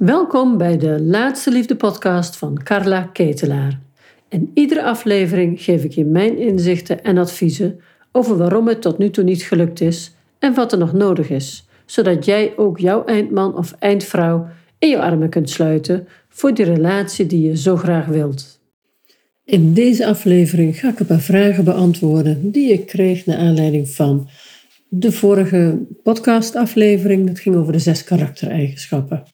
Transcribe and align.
Welkom 0.00 0.58
bij 0.58 0.78
de 0.78 1.02
Laatste 1.02 1.50
Liefde 1.50 1.76
podcast 1.76 2.36
van 2.36 2.62
Carla 2.62 3.02
Ketelaar. 3.02 3.80
In 4.28 4.50
iedere 4.54 4.82
aflevering 4.82 5.62
geef 5.62 5.84
ik 5.84 5.92
je 5.92 6.04
mijn 6.04 6.38
inzichten 6.38 7.04
en 7.04 7.18
adviezen 7.18 7.80
over 8.12 8.36
waarom 8.36 8.68
het 8.68 8.82
tot 8.82 8.98
nu 8.98 9.10
toe 9.10 9.24
niet 9.24 9.42
gelukt 9.42 9.80
is 9.80 10.14
en 10.38 10.54
wat 10.54 10.72
er 10.72 10.78
nog 10.78 10.92
nodig 10.92 11.30
is, 11.30 11.68
zodat 11.86 12.24
jij 12.24 12.52
ook 12.56 12.78
jouw 12.78 13.04
eindman 13.04 13.56
of 13.56 13.74
eindvrouw 13.78 14.48
in 14.78 14.88
je 14.88 15.00
armen 15.00 15.28
kunt 15.28 15.50
sluiten 15.50 16.08
voor 16.28 16.54
die 16.54 16.64
relatie 16.64 17.26
die 17.26 17.46
je 17.46 17.56
zo 17.56 17.76
graag 17.76 18.06
wilt. 18.06 18.60
In 19.44 19.74
deze 19.74 20.06
aflevering 20.06 20.78
ga 20.78 20.88
ik 20.88 21.00
een 21.00 21.06
paar 21.06 21.20
vragen 21.20 21.64
beantwoorden 21.64 22.50
die 22.50 22.72
ik 22.72 22.86
kreeg 22.86 23.26
naar 23.26 23.38
aanleiding 23.38 23.88
van 23.88 24.28
de 24.88 25.12
vorige 25.12 25.78
podcastaflevering. 26.02 27.26
Dat 27.26 27.40
ging 27.40 27.56
over 27.56 27.72
de 27.72 27.78
zes 27.78 28.04
karaktereigenschappen. 28.04 29.24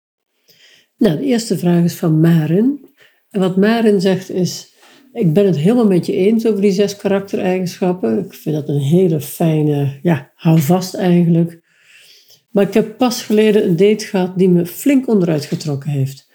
Nou, 0.98 1.16
de 1.16 1.24
eerste 1.24 1.58
vraag 1.58 1.84
is 1.84 1.94
van 1.94 2.20
Marin. 2.20 2.88
En 3.30 3.40
wat 3.40 3.56
Marin 3.56 4.00
zegt 4.00 4.30
is: 4.30 4.74
Ik 5.12 5.32
ben 5.32 5.46
het 5.46 5.56
helemaal 5.56 5.86
met 5.86 6.06
je 6.06 6.12
eens 6.12 6.46
over 6.46 6.60
die 6.60 6.72
zes 6.72 6.96
karaktereigenschappen. 6.96 8.18
Ik 8.18 8.34
vind 8.34 8.54
dat 8.54 8.68
een 8.68 8.80
hele 8.80 9.20
fijne, 9.20 9.98
ja, 10.02 10.30
hou 10.34 10.60
vast 10.60 10.94
eigenlijk. 10.94 11.60
Maar 12.50 12.66
ik 12.66 12.74
heb 12.74 12.96
pas 12.96 13.22
geleden 13.22 13.64
een 13.64 13.76
date 13.76 14.04
gehad 14.04 14.38
die 14.38 14.48
me 14.48 14.66
flink 14.66 15.08
onderuit 15.08 15.44
getrokken 15.44 15.90
heeft. 15.90 16.30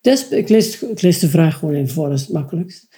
Des, 0.00 0.28
ik, 0.28 0.48
lees, 0.48 0.82
ik 0.82 1.02
lees 1.02 1.18
de 1.18 1.28
vraag 1.28 1.58
gewoon 1.58 1.74
even 1.74 1.94
voor, 1.94 2.08
dat 2.08 2.18
is 2.18 2.24
het 2.24 2.32
makkelijkst. 2.32 2.88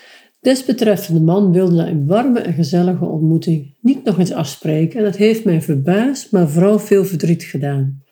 Desbetreffende 0.41 1.21
man 1.21 1.53
wilde 1.53 1.75
na 1.75 1.89
een 1.89 2.07
warme 2.07 2.41
en 2.41 2.53
gezellige 2.53 3.05
ontmoeting 3.05 3.77
niet 3.81 4.05
nog 4.05 4.19
eens 4.19 4.33
afspreken 4.33 4.99
en 4.99 5.05
dat 5.05 5.17
heeft 5.17 5.45
mij 5.45 5.63
verbaasd, 5.63 6.33
maar 6.33 6.49
vooral 6.49 6.79
veel 6.79 7.05
verdriet 7.05 7.43
gedaan. 7.43 8.03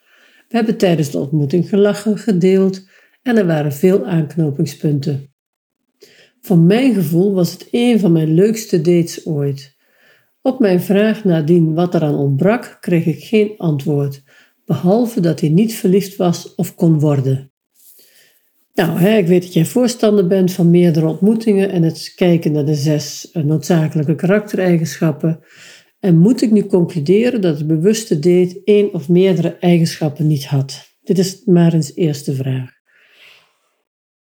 We 0.49 0.57
hebben 0.57 0.77
tijdens 0.77 1.11
de 1.11 1.19
ontmoeting 1.19 1.69
gelachen, 1.69 2.19
gedeeld 2.19 2.87
en 3.25 3.37
er 3.37 3.47
waren 3.47 3.73
veel 3.73 4.07
aanknopingspunten. 4.07 5.35
Voor 6.41 6.59
mijn 6.59 6.95
gevoel 6.95 7.35
was 7.35 7.53
het 7.53 7.69
een 7.71 8.01
van 8.01 8.13
mijn 8.13 8.35
leukste 8.35 8.81
dates 8.81 9.27
ooit. 9.27 9.77
Op 10.43 10.59
mijn 10.59 10.81
vraag 10.81 11.25
nadien 11.25 11.75
wat 11.75 11.95
eraan 11.95 12.15
ontbrak, 12.15 12.77
kreeg 12.81 13.07
ik 13.07 13.25
geen 13.25 13.55
antwoord, 13.57 14.23
behalve 14.65 15.21
dat 15.21 15.41
hij 15.41 15.49
niet 15.49 15.75
verliefd 15.75 16.17
was 16.17 16.55
of 16.55 16.75
kon 16.75 17.01
worden. 17.01 17.53
Nou, 18.75 18.99
hè, 18.99 19.17
ik 19.17 19.27
weet 19.27 19.43
dat 19.43 19.53
jij 19.53 19.65
voorstander 19.65 20.27
bent 20.27 20.53
van 20.53 20.71
meerdere 20.71 21.07
ontmoetingen 21.07 21.71
en 21.71 21.83
het 21.83 22.13
kijken 22.17 22.53
naar 22.53 22.65
de 22.65 22.75
zes 22.75 23.31
eh, 23.31 23.43
noodzakelijke 23.43 24.15
karaktereigenschappen. 24.15 25.41
En 26.01 26.19
moet 26.19 26.43
ik 26.43 26.51
nu 26.51 26.67
concluderen 26.67 27.41
dat 27.41 27.59
het 27.59 27.67
bewuste 27.67 28.19
date 28.19 28.61
één 28.65 28.95
of 28.95 29.09
meerdere 29.09 29.57
eigenschappen 29.59 30.27
niet 30.27 30.47
had? 30.47 30.97
Dit 31.03 31.19
is 31.19 31.45
maar 31.45 31.73
eens 31.73 31.95
eerste 31.95 32.35
vraag. 32.35 32.74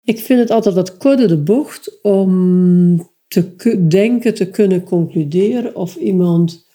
Ik 0.04 0.18
vind 0.18 0.40
het 0.40 0.50
altijd 0.50 0.74
wat 0.74 0.96
korter 0.96 1.28
de 1.28 1.42
bocht 1.42 2.02
om 2.02 3.12
te 3.28 3.86
denken 3.88 4.34
te 4.34 4.50
kunnen 4.50 4.82
concluderen 4.82 5.76
of 5.76 5.96
iemand 5.96 6.66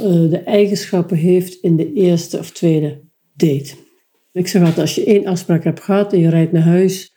uh, 0.00 0.30
de 0.30 0.38
eigenschappen 0.38 1.16
heeft 1.16 1.54
in 1.54 1.76
de 1.76 1.92
eerste 1.92 2.38
of 2.38 2.50
tweede 2.50 3.00
date. 3.34 3.74
Ik 4.32 4.48
zeg 4.48 4.62
altijd, 4.62 4.80
als 4.80 4.94
je 4.94 5.04
één 5.04 5.26
afspraak 5.26 5.64
hebt 5.64 5.80
gehad 5.80 6.12
en 6.12 6.18
je 6.18 6.28
rijdt 6.28 6.52
naar 6.52 6.62
huis, 6.62 7.16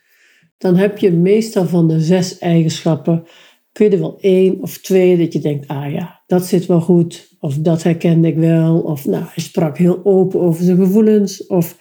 dan 0.58 0.76
heb 0.76 0.98
je 0.98 1.12
meestal 1.12 1.66
van 1.66 1.88
de 1.88 2.00
zes 2.00 2.38
eigenschappen, 2.38 3.24
kun 3.72 3.86
je 3.86 3.92
er 3.92 4.00
wel 4.00 4.18
één 4.20 4.62
of 4.62 4.78
twee 4.78 5.16
dat 5.16 5.32
je 5.32 5.38
denkt, 5.38 5.68
ah 5.68 5.92
ja, 5.92 6.22
dat 6.26 6.46
zit 6.46 6.66
wel 6.66 6.80
goed, 6.80 7.36
of 7.40 7.58
dat 7.58 7.82
herkende 7.82 8.28
ik 8.28 8.36
wel, 8.36 8.80
of 8.80 9.06
nou, 9.06 9.24
hij 9.24 9.44
sprak 9.44 9.78
heel 9.78 10.00
open 10.04 10.40
over 10.40 10.64
zijn 10.64 10.76
gevoelens, 10.76 11.46
of 11.46 11.76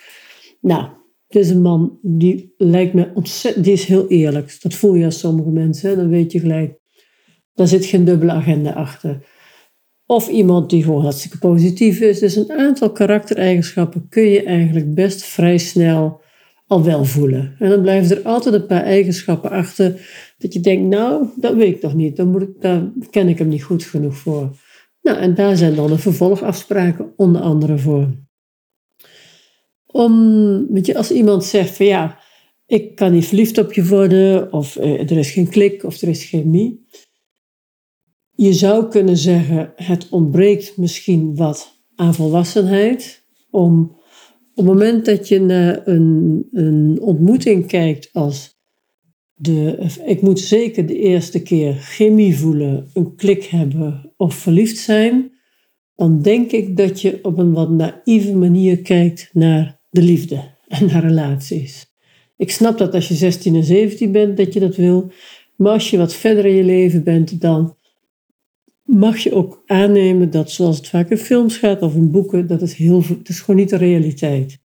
nou, 0.61 0.89
dit 1.32 1.44
is 1.44 1.50
een 1.50 1.62
man 1.62 2.00
die 2.02 2.54
lijkt 2.58 2.94
me 2.94 3.12
ontzettend, 3.14 3.66
die 3.66 3.74
is 3.74 3.86
heel 3.86 4.08
eerlijk. 4.08 4.58
Dat 4.62 4.74
voel 4.74 4.94
je 4.94 5.06
als 5.06 5.20
sommige 5.20 5.50
mensen, 5.50 5.98
dan 5.98 6.10
weet 6.10 6.32
je 6.32 6.40
gelijk, 6.40 6.80
daar 7.54 7.68
zit 7.68 7.86
geen 7.86 8.06
dubbele 8.06 8.32
agenda 8.32 8.72
achter. 8.72 9.20
Of 10.06 10.28
iemand 10.28 10.70
die 10.70 10.84
gewoon 10.84 11.02
hartstikke 11.02 11.38
positief 11.38 12.00
is. 12.00 12.20
Dus 12.20 12.36
een 12.36 12.52
aantal 12.52 12.91
karaktereigenschappen 12.91 14.06
kun 14.09 14.24
je 14.24 14.44
eigenlijk 14.44 14.94
best 14.94 15.24
vrij 15.24 15.58
snel 15.58 16.22
al 16.68 16.84
wel 16.84 17.06
voelen. 17.06 17.56
En 17.59 17.70
dan 17.70 17.81
blijven 17.81 18.18
er 18.18 18.24
altijd 18.24 18.56
een 18.56 18.66
paar 18.66 18.84
eigenschappen 18.84 19.50
achter 19.50 20.02
dat 20.38 20.53
je 20.53 20.59
denkt, 20.59 20.90
nou, 20.90 21.25
dat 21.36 21.56
weet 21.56 21.74
ik 21.75 21.81
toch 21.81 21.94
niet. 21.94 22.16
Dan 22.16 22.28
moet 22.28 22.41
ik, 22.41 22.62
daar 22.62 22.91
ken 23.09 23.28
ik 23.28 23.38
hem 23.38 23.47
niet 23.47 23.64
goed 23.64 23.84
genoeg 23.84 24.16
voor. 24.18 24.50
Nou, 25.02 25.18
en 25.18 25.36
daar 25.36 25.58
zijn 25.58 25.75
dan 25.75 25.88
de 25.88 25.97
vervolgafspraken 25.97 27.14
onder 27.16 27.41
andere 27.41 27.78
voor. 27.78 28.08
Om, 29.91 30.74
weet 30.74 30.85
je, 30.85 30.97
als 30.97 31.12
iemand 31.12 31.44
zegt 31.44 31.75
van 31.75 31.85
ja, 31.85 32.19
ik 32.66 32.96
kan 32.96 33.12
niet 33.12 33.25
verliefd 33.25 33.57
op 33.57 33.74
je 33.74 33.88
worden, 33.88 34.53
of 34.53 34.75
eh, 34.75 35.00
er 35.00 35.18
is 35.18 35.31
geen 35.31 35.50
klik, 35.50 35.84
of 35.84 36.02
er 36.02 36.07
is 36.07 36.25
chemie. 36.25 36.88
Je 38.31 38.53
zou 38.53 38.88
kunnen 38.88 39.18
zeggen, 39.18 39.74
het 39.75 40.09
ontbreekt 40.09 40.78
misschien 40.78 41.35
wat 41.35 41.84
aan 41.96 42.13
volwassenheid. 42.13 43.25
Om 43.50 44.00
op 44.52 44.56
het 44.56 44.66
moment 44.66 45.06
dat 45.06 45.28
je 45.28 45.40
naar 45.40 45.88
een, 45.88 46.47
een 46.52 46.97
ontmoeting 47.02 47.68
kijkt 47.68 48.09
als 48.13 48.59
de, 49.34 49.88
ik 50.06 50.22
moet 50.22 50.40
zeker 50.40 50.85
de 50.85 51.00
eerste 51.00 51.41
keer 51.41 51.73
chemie 51.73 52.38
voelen, 52.38 52.90
een 52.94 53.16
klik 53.16 53.44
hebben 53.44 54.13
of 54.18 54.35
verliefd 54.35 54.78
zijn, 54.78 55.31
dan 55.96 56.22
denk 56.22 56.52
ik 56.52 56.78
dat 56.78 57.02
je 57.02 57.19
op 57.22 57.38
een 57.38 57.53
wat 57.53 57.69
naïeve 57.69 58.35
manier 58.35 58.81
kijkt 58.81 59.29
naar 59.34 59.81
de 59.91 60.02
liefde 60.02 60.44
en 60.68 60.85
naar 60.85 61.03
relaties. 61.03 61.96
Ik 62.38 62.52
snap 62.52 62.78
dat 62.78 62.94
als 62.94 63.07
je 63.07 63.13
16 63.13 63.56
en 63.56 63.63
17 63.63 64.12
bent 64.12 64.38
dat 64.38 64.53
je 64.53 64.59
dat 64.59 64.75
wil, 64.75 65.12
maar 65.56 65.72
als 65.72 65.90
je 65.90 65.97
wat 65.97 66.13
verder 66.13 66.46
in 66.46 66.56
je 66.56 66.63
leven 66.63 67.03
bent, 67.03 67.41
dan 67.41 67.75
mag 68.84 69.18
je 69.18 69.34
ook 69.34 69.63
aannemen 69.66 70.31
dat, 70.31 70.52
zoals 70.52 70.78
het 70.78 70.88
vaak 70.88 71.09
in 71.09 71.18
films 71.18 71.57
gaat 71.57 71.81
of 71.81 71.96
in 71.96 72.12
boeken, 72.12 72.47
dat 72.47 72.62
het 72.62 72.74
heel, 72.74 73.03
het 73.03 73.29
is 73.29 73.40
gewoon 73.40 73.59
niet 73.59 73.69
de 73.69 73.78
realiteit. 73.78 74.59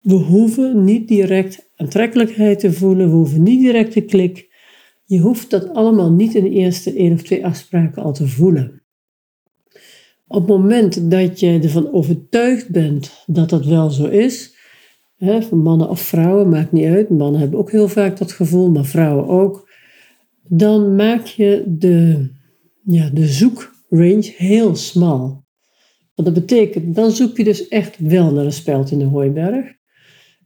We 0.00 0.14
hoeven 0.14 0.84
niet 0.84 1.08
direct 1.08 1.70
aantrekkelijkheid 1.76 2.58
te 2.58 2.72
voelen, 2.72 3.10
we 3.10 3.16
hoeven 3.16 3.42
niet 3.42 3.60
direct 3.60 3.92
te 3.92 4.00
klik. 4.00 4.56
Je 5.04 5.18
hoeft 5.18 5.50
dat 5.50 5.74
allemaal 5.74 6.12
niet 6.12 6.34
in 6.34 6.44
de 6.44 6.50
eerste 6.50 6.92
één 6.92 7.12
of 7.12 7.22
twee 7.22 7.46
afspraken 7.46 8.02
al 8.02 8.12
te 8.12 8.28
voelen. 8.28 8.82
Op 10.28 10.40
het 10.40 10.48
moment 10.48 11.10
dat 11.10 11.40
je 11.40 11.60
ervan 11.62 11.92
overtuigd 11.92 12.70
bent 12.70 13.24
dat 13.26 13.50
dat 13.50 13.64
wel 13.64 13.90
zo 13.90 14.04
is, 14.04 14.56
hè, 15.16 15.42
voor 15.42 15.58
mannen 15.58 15.88
of 15.88 16.00
vrouwen, 16.00 16.48
maakt 16.48 16.72
niet 16.72 16.86
uit, 16.86 17.10
mannen 17.10 17.40
hebben 17.40 17.58
ook 17.58 17.70
heel 17.70 17.88
vaak 17.88 18.16
dat 18.16 18.32
gevoel, 18.32 18.70
maar 18.70 18.84
vrouwen 18.84 19.28
ook, 19.28 19.70
dan 20.48 20.96
maak 20.96 21.26
je 21.26 21.64
de 21.66 22.28
ja, 22.82 23.10
de 23.10 23.26
zoekrange 23.26 24.32
heel 24.36 24.76
smal. 24.76 25.46
Wat 26.14 26.24
dat 26.24 26.34
betekent, 26.34 26.94
dan 26.94 27.10
zoek 27.10 27.36
je 27.36 27.44
dus 27.44 27.68
echt 27.68 27.98
wel 27.98 28.32
naar 28.32 28.44
een 28.44 28.52
speld 28.52 28.90
in 28.90 28.98
de 28.98 29.04
hooiberg. 29.04 29.72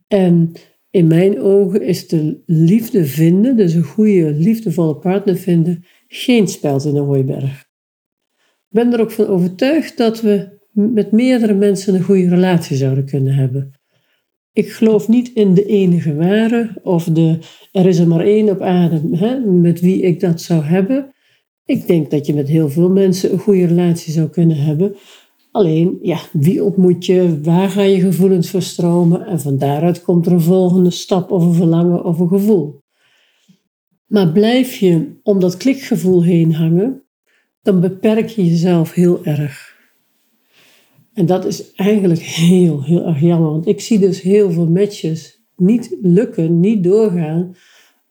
En 0.07 0.51
in 0.89 1.07
mijn 1.07 1.41
ogen 1.41 1.81
is 1.81 2.07
de 2.07 2.41
liefde 2.45 3.05
vinden, 3.05 3.57
dus 3.57 3.73
een 3.73 3.83
goede, 3.83 4.31
liefdevolle 4.31 4.95
partner 4.95 5.35
vinden, 5.35 5.85
geen 6.07 6.47
speld 6.47 6.85
in 6.85 6.93
de 6.93 6.99
hooiberg. 6.99 7.71
Ben 8.73 8.93
er 8.93 9.01
ook 9.01 9.11
van 9.11 9.27
overtuigd 9.27 9.97
dat 9.97 10.21
we 10.21 10.59
met 10.71 11.11
meerdere 11.11 11.53
mensen 11.53 11.95
een 11.95 12.03
goede 12.03 12.29
relatie 12.29 12.77
zouden 12.77 13.05
kunnen 13.05 13.33
hebben. 13.33 13.71
Ik 14.53 14.71
geloof 14.71 15.07
niet 15.07 15.31
in 15.33 15.53
de 15.53 15.65
enige 15.65 16.15
ware 16.15 16.69
of 16.83 17.03
de 17.03 17.37
er 17.71 17.85
is 17.85 17.97
er 17.97 18.07
maar 18.07 18.25
één 18.25 18.49
op 18.49 18.61
aarde 18.61 19.01
hè, 19.11 19.39
met 19.39 19.79
wie 19.79 20.01
ik 20.01 20.19
dat 20.19 20.41
zou 20.41 20.63
hebben. 20.63 21.13
Ik 21.65 21.87
denk 21.87 22.11
dat 22.11 22.25
je 22.25 22.33
met 22.33 22.47
heel 22.47 22.69
veel 22.69 22.89
mensen 22.89 23.31
een 23.31 23.39
goede 23.39 23.65
relatie 23.65 24.13
zou 24.13 24.27
kunnen 24.29 24.57
hebben. 24.57 24.95
Alleen, 25.51 25.97
ja, 26.01 26.19
wie 26.31 26.63
ontmoet 26.63 27.05
je? 27.05 27.41
Waar 27.41 27.69
ga 27.69 27.81
je 27.81 27.99
gevoelens 27.99 28.49
verstromen? 28.49 29.25
En 29.25 29.39
van 29.39 29.57
daaruit 29.57 30.01
komt 30.01 30.25
er 30.25 30.31
een 30.31 30.41
volgende 30.41 30.91
stap 30.91 31.31
of 31.31 31.43
een 31.43 31.53
verlangen 31.53 32.05
of 32.05 32.19
een 32.19 32.27
gevoel. 32.27 32.81
Maar 34.05 34.31
blijf 34.31 34.75
je 34.75 35.19
om 35.23 35.39
dat 35.39 35.57
klikgevoel 35.57 36.23
heen 36.23 36.53
hangen, 36.53 37.02
dan 37.63 37.81
beperk 37.81 38.27
je 38.27 38.45
jezelf 38.45 38.93
heel 38.93 39.25
erg. 39.25 39.71
En 41.13 41.25
dat 41.25 41.45
is 41.45 41.73
eigenlijk 41.73 42.21
heel, 42.21 42.83
heel 42.83 43.05
erg 43.05 43.19
jammer. 43.19 43.49
Want 43.49 43.67
ik 43.67 43.81
zie 43.81 43.99
dus 43.99 44.21
heel 44.21 44.51
veel 44.51 44.67
matches 44.67 45.41
niet 45.55 45.97
lukken, 46.01 46.59
niet 46.59 46.83
doorgaan, 46.83 47.55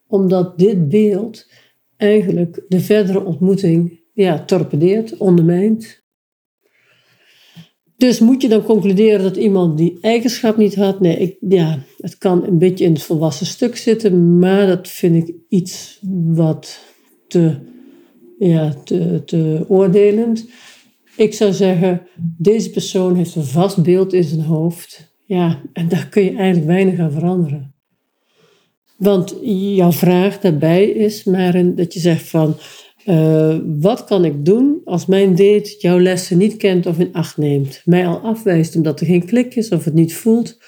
omdat 0.07 0.59
dit 0.59 0.89
beeld 0.89 1.51
eigenlijk 1.97 2.65
de 2.69 2.81
verdere 2.81 3.25
ontmoeting 3.25 4.01
ja, 4.13 4.45
torpedeert, 4.45 5.17
ondermijnt. 5.17 6.03
Dus 7.97 8.21
moet 8.21 8.43
je 8.43 8.49
dan 8.49 8.63
concluderen 8.63 9.23
dat 9.23 9.37
iemand 9.37 9.79
die 9.79 9.99
eigenschap 10.01 10.57
niet 10.57 10.75
had? 10.75 11.01
Nee, 11.01 11.17
ik, 11.17 11.37
ja, 11.41 11.79
het 11.97 12.19
kan 12.19 12.47
een 12.47 12.59
beetje 12.59 12.85
in 12.85 12.93
het 12.93 13.03
volwassen 13.03 13.47
stuk 13.47 13.77
zitten, 13.77 14.39
maar 14.39 14.67
dat 14.67 14.89
vind 14.89 15.29
ik 15.29 15.35
iets 15.49 15.99
wat 16.27 16.81
te, 17.29 17.57
ja, 18.49 18.75
te, 18.85 19.23
te 19.25 19.65
oordelend. 19.69 20.49
Ik 21.17 21.35
zou 21.35 21.53
zeggen, 21.53 22.03
deze 22.39 22.71
persoon 22.71 23.17
heeft 23.17 23.35
een 23.35 23.45
vast 23.45 23.83
beeld 23.83 24.13
in 24.13 24.25
zijn 24.25 24.41
hoofd. 24.41 25.15
Ja, 25.27 25.63
en 25.73 25.89
daar 25.89 26.09
kun 26.09 26.25
je 26.25 26.37
eigenlijk 26.37 26.67
weinig 26.67 26.99
aan 26.99 27.13
veranderen. 27.13 27.75
Want 28.97 29.37
jouw 29.75 29.93
vraag 29.93 30.41
daarbij 30.41 30.85
is, 30.85 31.25
Maren, 31.25 31.77
dat 31.77 31.95
je 31.95 32.01
zegt 32.01 32.29
van, 32.29 32.57
uh, 33.07 33.57
wat 33.81 34.05
kan 34.05 34.25
ik 34.25 34.45
doen 34.45 34.81
als 34.85 35.07
mijn 35.07 35.31
date 35.31 35.75
jouw 35.79 36.01
lessen 36.01 36.39
niet 36.39 36.57
kent 36.57 36.87
of 36.87 36.99
in 36.99 37.13
acht 37.13 37.37
neemt? 37.37 37.83
Mij 37.85 38.07
al 38.07 38.19
afwijst 38.19 38.77
omdat 38.77 39.01
er 39.01 39.07
geen 39.07 39.25
klik 39.25 39.55
is 39.55 39.69
of 39.69 39.85
het 39.85 39.95
niet 39.95 40.15
voelt. 40.15 40.59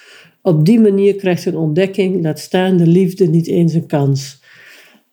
Op 0.43 0.65
die 0.65 0.81
manier 0.81 1.15
krijgt 1.15 1.47
een 1.47 1.57
ontdekking, 1.57 2.23
laat 2.23 2.39
staan 2.39 2.77
de 2.77 2.87
liefde, 2.87 3.27
niet 3.27 3.47
eens 3.47 3.75
een 3.75 3.87
kans. 3.87 4.43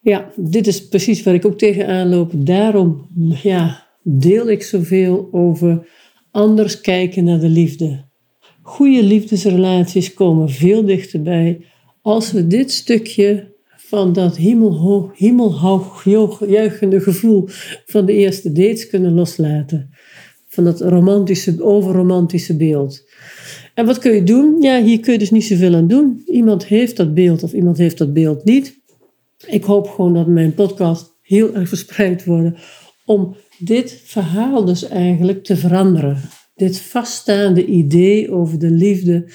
Ja, 0.01 0.31
dit 0.35 0.67
is 0.67 0.87
precies 0.87 1.23
waar 1.23 1.33
ik 1.33 1.45
ook 1.45 1.57
tegenaan 1.57 2.09
loop. 2.09 2.31
Daarom 2.35 3.07
ja, 3.43 3.87
deel 4.03 4.49
ik 4.49 4.63
zoveel 4.63 5.29
over 5.31 5.87
anders 6.31 6.81
kijken 6.81 7.23
naar 7.23 7.39
de 7.39 7.49
liefde. 7.49 8.09
Goede 8.61 9.03
liefdesrelaties 9.03 10.13
komen 10.13 10.49
veel 10.49 10.85
dichterbij 10.85 11.65
als 12.01 12.31
we 12.31 12.47
dit 12.47 12.71
stukje 12.71 13.55
van 13.75 14.13
dat 14.13 14.37
hemelhoog, 14.37 16.03
juichende 16.47 16.99
gevoel 16.99 17.45
van 17.85 18.05
de 18.05 18.13
eerste 18.13 18.51
dates 18.51 18.87
kunnen 18.87 19.13
loslaten. 19.13 19.89
Van 20.47 20.63
dat 20.63 20.81
romantische, 20.81 21.63
overromantische 21.63 22.57
beeld. 22.57 23.09
En 23.73 23.85
wat 23.85 23.97
kun 23.99 24.13
je 24.13 24.23
doen? 24.23 24.61
Ja, 24.61 24.83
hier 24.83 24.99
kun 24.99 25.13
je 25.13 25.19
dus 25.19 25.31
niet 25.31 25.43
zoveel 25.43 25.75
aan 25.75 25.87
doen. 25.87 26.21
Iemand 26.25 26.65
heeft 26.65 26.97
dat 26.97 27.13
beeld 27.13 27.43
of 27.43 27.53
iemand 27.53 27.77
heeft 27.77 27.97
dat 27.97 28.13
beeld 28.13 28.43
niet. 28.43 28.80
Ik 29.47 29.63
hoop 29.63 29.87
gewoon 29.87 30.13
dat 30.13 30.27
mijn 30.27 30.53
podcast 30.53 31.17
heel 31.21 31.55
erg 31.55 31.67
verspreid 31.67 32.25
wordt 32.25 32.59
om 33.05 33.35
dit 33.59 34.01
verhaal 34.05 34.65
dus 34.65 34.87
eigenlijk 34.87 35.43
te 35.43 35.55
veranderen. 35.57 36.17
Dit 36.55 36.79
vaststaande 36.79 37.65
idee 37.65 38.31
over 38.31 38.59
de 38.59 38.71
liefde. 38.71 39.31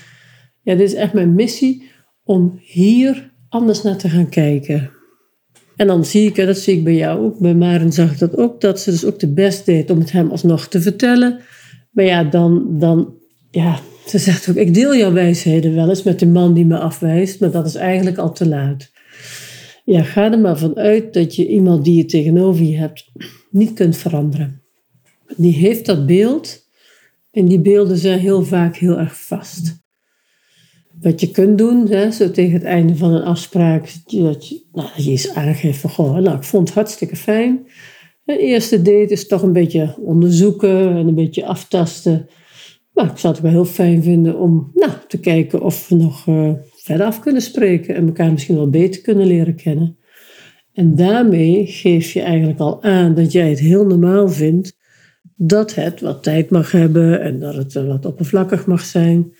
Ja, 0.63 0.75
dit 0.75 0.89
is 0.89 0.95
echt 0.95 1.13
mijn 1.13 1.35
missie 1.35 1.91
om 2.25 2.59
hier 2.63 3.33
anders 3.49 3.83
naar 3.83 3.97
te 3.97 4.09
gaan 4.09 4.29
kijken. 4.29 4.91
En 5.77 5.87
dan 5.87 6.05
zie 6.05 6.29
ik, 6.29 6.47
dat 6.47 6.59
zie 6.59 6.77
ik 6.77 6.85
bij 6.85 6.95
jou 6.95 7.25
ook, 7.25 7.39
bij 7.39 7.55
Maren 7.55 7.93
zag 7.93 8.13
ik 8.13 8.19
dat 8.19 8.37
ook, 8.37 8.61
dat 8.61 8.81
ze 8.81 8.91
dus 8.91 9.05
ook 9.05 9.19
de 9.19 9.33
best 9.33 9.67
deed 9.67 9.91
om 9.91 9.99
het 9.99 10.13
hem 10.13 10.31
alsnog 10.31 10.69
te 10.69 10.81
vertellen. 10.81 11.41
Maar 11.91 12.05
ja, 12.05 12.25
dan, 12.25 12.79
dan 12.79 13.15
ja, 13.51 13.79
ze 14.07 14.19
zegt 14.19 14.51
ook, 14.51 14.57
ik 14.57 14.75
deel 14.75 14.97
jouw 14.97 15.13
wijsheden 15.13 15.75
wel 15.75 15.89
eens 15.89 16.03
met 16.03 16.19
de 16.19 16.27
man 16.27 16.55
die 16.55 16.67
me 16.67 16.79
afwijst, 16.79 17.41
maar 17.41 17.51
dat 17.51 17.67
is 17.67 17.75
eigenlijk 17.75 18.19
al 18.19 18.33
te 18.33 18.49
laat. 18.49 18.91
Ja, 19.87 20.03
ga 20.03 20.33
er 20.33 20.39
maar 20.39 20.59
vanuit 20.59 21.15
dat 21.15 21.37
je 21.37 21.49
iemand 21.49 21.85
die 21.85 21.97
je 21.97 22.05
tegenover 22.05 22.65
je 22.65 22.77
hebt 22.77 23.13
niet 23.51 23.73
kunt 23.73 23.97
veranderen. 23.97 24.63
Die 25.37 25.53
heeft 25.53 25.87
dat 25.87 26.07
beeld 26.07 26.69
en 27.31 27.47
die 27.47 27.61
beelden 27.61 27.97
zijn 27.97 28.19
heel 28.19 28.45
vaak 28.45 28.77
heel 28.77 28.99
erg 28.99 29.27
vast. 29.27 29.85
Wat 31.01 31.21
je 31.21 31.31
kunt 31.31 31.59
doen, 31.59 31.89
hè, 31.89 32.11
zo 32.11 32.31
tegen 32.31 32.53
het 32.53 32.63
einde 32.63 32.97
van 32.97 33.13
een 33.13 33.23
afspraak, 33.23 33.93
dat 34.05 34.49
je, 34.49 34.63
nou, 34.73 34.89
je 34.97 35.11
eens 35.11 35.35
aangeeft 35.35 35.81
van, 35.81 35.91
goh, 35.91 36.17
nou, 36.17 36.37
ik 36.37 36.43
vond 36.43 36.69
het 36.69 36.77
hartstikke 36.77 37.17
fijn. 37.17 37.67
De 38.25 38.39
eerste 38.39 38.83
date 38.83 39.13
is 39.13 39.27
toch 39.27 39.43
een 39.43 39.53
beetje 39.53 39.95
onderzoeken 39.99 40.97
en 40.97 41.09
een 41.09 41.15
beetje 41.15 41.47
aftasten. 41.47 42.29
Maar 42.93 43.11
ik 43.11 43.19
zou 43.19 43.33
het 43.33 43.43
wel 43.43 43.53
heel 43.53 43.65
fijn 43.65 44.03
vinden 44.03 44.39
om 44.39 44.71
nou, 44.75 44.93
te 45.09 45.19
kijken 45.19 45.63
of 45.63 45.89
we 45.89 45.95
nog 45.95 46.27
uh, 46.27 46.53
verder 46.87 47.07
af 47.07 47.21
kunnen 47.21 47.43
spreken 47.43 47.95
en 47.95 48.07
elkaar 48.07 48.33
misschien 48.33 48.57
wel 48.57 48.71
beter 48.71 49.01
kunnen 49.01 49.27
leren 49.27 49.55
kennen. 49.55 49.97
En 50.73 50.97
daarmee 50.97 51.67
geef 51.67 52.13
je 52.13 52.21
eigenlijk 52.21 52.61
al 52.61 52.83
aan 52.83 53.15
dat 53.15 53.33
jij 53.33 53.49
het 53.49 53.59
heel 53.59 53.87
normaal 53.87 54.29
vindt 54.29 54.77
dat 55.37 55.75
het 55.75 56.01
wat 56.01 56.23
tijd 56.23 56.51
mag 56.51 56.73
hebben 56.73 57.21
en 57.21 57.39
dat 57.39 57.55
het 57.55 57.73
wat 57.73 58.07
oppervlakkig 58.07 58.67
mag 58.67 58.81
zijn. 58.81 59.33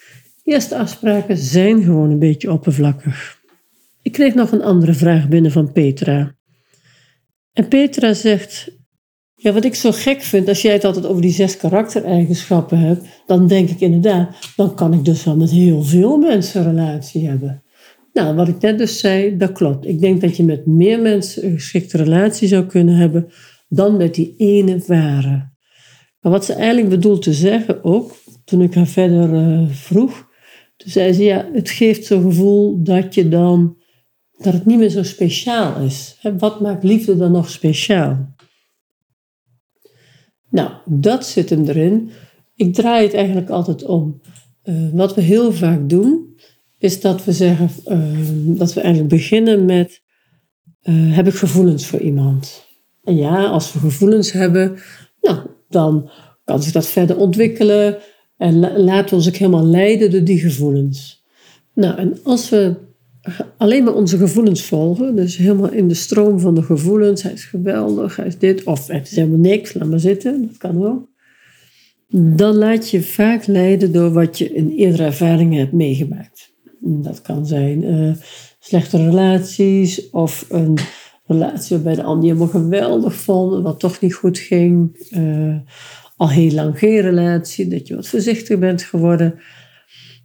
Eerste 0.45 0.77
afspraken 0.77 1.37
zijn 1.37 1.83
gewoon 1.83 2.11
een 2.11 2.19
beetje 2.19 2.53
oppervlakkig. 2.53 3.41
Ik 4.03 4.13
kreeg 4.13 4.35
nog 4.35 4.53
een 4.53 4.63
andere 4.63 4.95
vraag 4.95 5.29
binnen 5.29 5.51
van 5.51 5.73
Petra. 5.73 6.35
En 7.53 7.69
Petra 7.69 8.15
zegt: 8.15 8.76
Ja, 9.39 9.53
wat 9.53 9.65
ik 9.65 9.75
zo 9.75 9.91
gek 9.93 10.23
vind, 10.23 10.49
als 10.49 10.63
jij 10.63 10.73
het 10.73 10.85
altijd 10.85 11.07
over 11.07 11.23
die 11.23 11.33
zes 11.33 11.57
karaktereigenschappen 11.57 12.79
hebt, 12.79 13.07
dan 13.27 13.47
denk 13.47 13.71
ik 13.71 13.81
inderdaad, 13.81 14.37
dan 14.57 14.75
kan 14.75 14.93
ik 14.93 15.05
dus 15.05 15.25
wel 15.25 15.37
met 15.37 15.51
heel 15.51 15.83
veel 15.83 16.17
mensen 16.17 16.61
een 16.61 16.77
relatie 16.77 17.29
hebben. 17.29 17.63
Nou, 18.13 18.35
wat 18.35 18.49
ik 18.49 18.61
net 18.61 18.79
dus 18.79 18.99
zei, 18.99 19.37
dat 19.37 19.53
klopt. 19.53 19.87
Ik 19.87 20.01
denk 20.01 20.21
dat 20.21 20.37
je 20.37 20.45
met 20.45 20.67
meer 20.67 21.01
mensen 21.01 21.45
een 21.45 21.55
geschikte 21.55 21.97
relatie 21.97 22.49
zou 22.49 22.67
kunnen 22.67 22.95
hebben 22.95 23.29
dan 23.69 23.97
met 23.97 24.15
die 24.15 24.35
ene 24.37 24.83
ware. 24.87 25.55
Maar 26.21 26.33
wat 26.33 26.45
ze 26.45 26.53
eigenlijk 26.53 26.89
bedoelt 26.89 27.23
te 27.23 27.33
zeggen 27.33 27.85
ook, 27.85 28.17
toen 28.45 28.63
ik 28.63 28.75
haar 28.75 28.87
verder 28.87 29.35
uh, 29.35 29.69
vroeg, 29.71 30.29
toen 30.77 30.91
zei 30.91 31.13
ze, 31.13 31.23
ja, 31.23 31.49
het 31.53 31.71
geeft 31.71 32.05
zo'n 32.05 32.23
gevoel 32.23 32.83
dat 32.83 33.15
je 33.15 33.29
dan, 33.29 33.77
dat 34.39 34.53
het 34.53 34.67
niet 34.67 34.79
meer 34.79 34.89
zo 34.89 35.03
speciaal 35.03 35.83
is. 35.83 36.19
Wat 36.39 36.61
maakt 36.61 36.85
liefde 36.85 37.17
dan 37.17 37.33
nog 37.33 37.51
speciaal? 37.51 38.35
Nou, 40.51 40.71
dat 40.85 41.27
zit 41.27 41.51
hem 41.51 41.69
erin. 41.69 42.11
Ik 42.55 42.75
draai 42.75 43.05
het 43.05 43.15
eigenlijk 43.15 43.49
altijd 43.49 43.85
om. 43.85 44.21
Uh, 44.65 44.89
wat 44.93 45.15
we 45.15 45.21
heel 45.21 45.53
vaak 45.53 45.89
doen, 45.89 46.37
is 46.79 47.01
dat 47.01 47.25
we 47.25 47.33
zeggen, 47.33 47.71
uh, 47.87 48.59
dat 48.59 48.73
we 48.73 48.81
eigenlijk 48.81 49.15
beginnen 49.15 49.65
met, 49.65 50.03
uh, 50.83 51.17
heb 51.17 51.27
ik 51.27 51.35
gevoelens 51.35 51.87
voor 51.87 52.01
iemand? 52.01 52.67
En 53.05 53.17
ja, 53.17 53.45
als 53.45 53.73
we 53.73 53.79
gevoelens 53.79 54.33
hebben, 54.33 54.79
nou, 55.21 55.39
dan 55.69 56.11
kan 56.45 56.63
zich 56.63 56.73
dat 56.73 56.87
verder 56.87 57.17
ontwikkelen. 57.17 57.99
En 58.37 58.61
laten 58.85 59.11
we 59.11 59.17
ons 59.17 59.29
ook 59.29 59.37
helemaal 59.37 59.67
leiden 59.67 60.11
door 60.11 60.25
die 60.25 60.39
gevoelens. 60.39 61.25
Nou, 61.75 61.99
en 61.99 62.19
als 62.23 62.49
we 62.49 62.86
alleen 63.57 63.85
maar 63.85 63.95
onze 63.95 64.19
gevoelens 64.19 64.63
volgen, 64.63 65.17
dus 65.17 65.37
helemaal 65.37 65.73
in 65.73 65.89
de 65.89 65.95
stroom 65.95 66.41
van 66.41 66.55
de 66.55 66.63
gevoelens, 66.63 67.23
hij 67.23 67.33
is 67.33 67.45
geweldig, 67.45 68.17
hij 68.17 68.27
is 68.27 68.39
dit, 68.39 68.65
of 68.65 68.87
het 68.87 69.11
is 69.11 69.17
helemaal 69.17 69.39
niks, 69.39 69.75
laat 69.75 69.89
maar 69.89 70.01
zitten, 70.01 70.47
dat 70.47 70.57
kan 70.57 70.87
ook. 70.87 71.09
Dan 72.37 72.55
laat 72.55 72.91
je 72.91 73.03
vaak 73.03 73.47
leiden 73.47 73.93
door 73.93 74.13
wat 74.13 74.39
je 74.39 74.53
in 74.53 74.71
eerdere 74.71 75.05
ervaringen 75.05 75.59
hebt 75.59 75.73
meegemaakt. 75.73 76.55
Dat 76.81 77.23
kan 77.23 77.47
zijn 77.47 77.85
uh, 77.85 78.13
slechte 78.59 78.97
relaties 78.97 80.11
of 80.11 80.47
een 80.49 80.79
relatie 81.27 81.77
waarbij 81.77 81.95
de 81.95 82.03
ander 82.03 82.25
helemaal 82.25 82.49
geweldig 82.49 83.15
vond, 83.15 83.63
wat 83.63 83.81
toch 83.81 84.01
niet 84.01 84.15
goed 84.15 84.39
ging. 84.39 85.07
Uh, 85.11 85.57
al 86.17 86.31
heel 86.31 86.53
lang 86.53 86.79
geen 86.79 87.01
relatie, 87.01 87.69
dat 87.69 87.87
je 87.87 87.95
wat 87.95 88.09
voorzichtig 88.09 88.59
bent 88.59 88.83
geworden. 88.83 89.35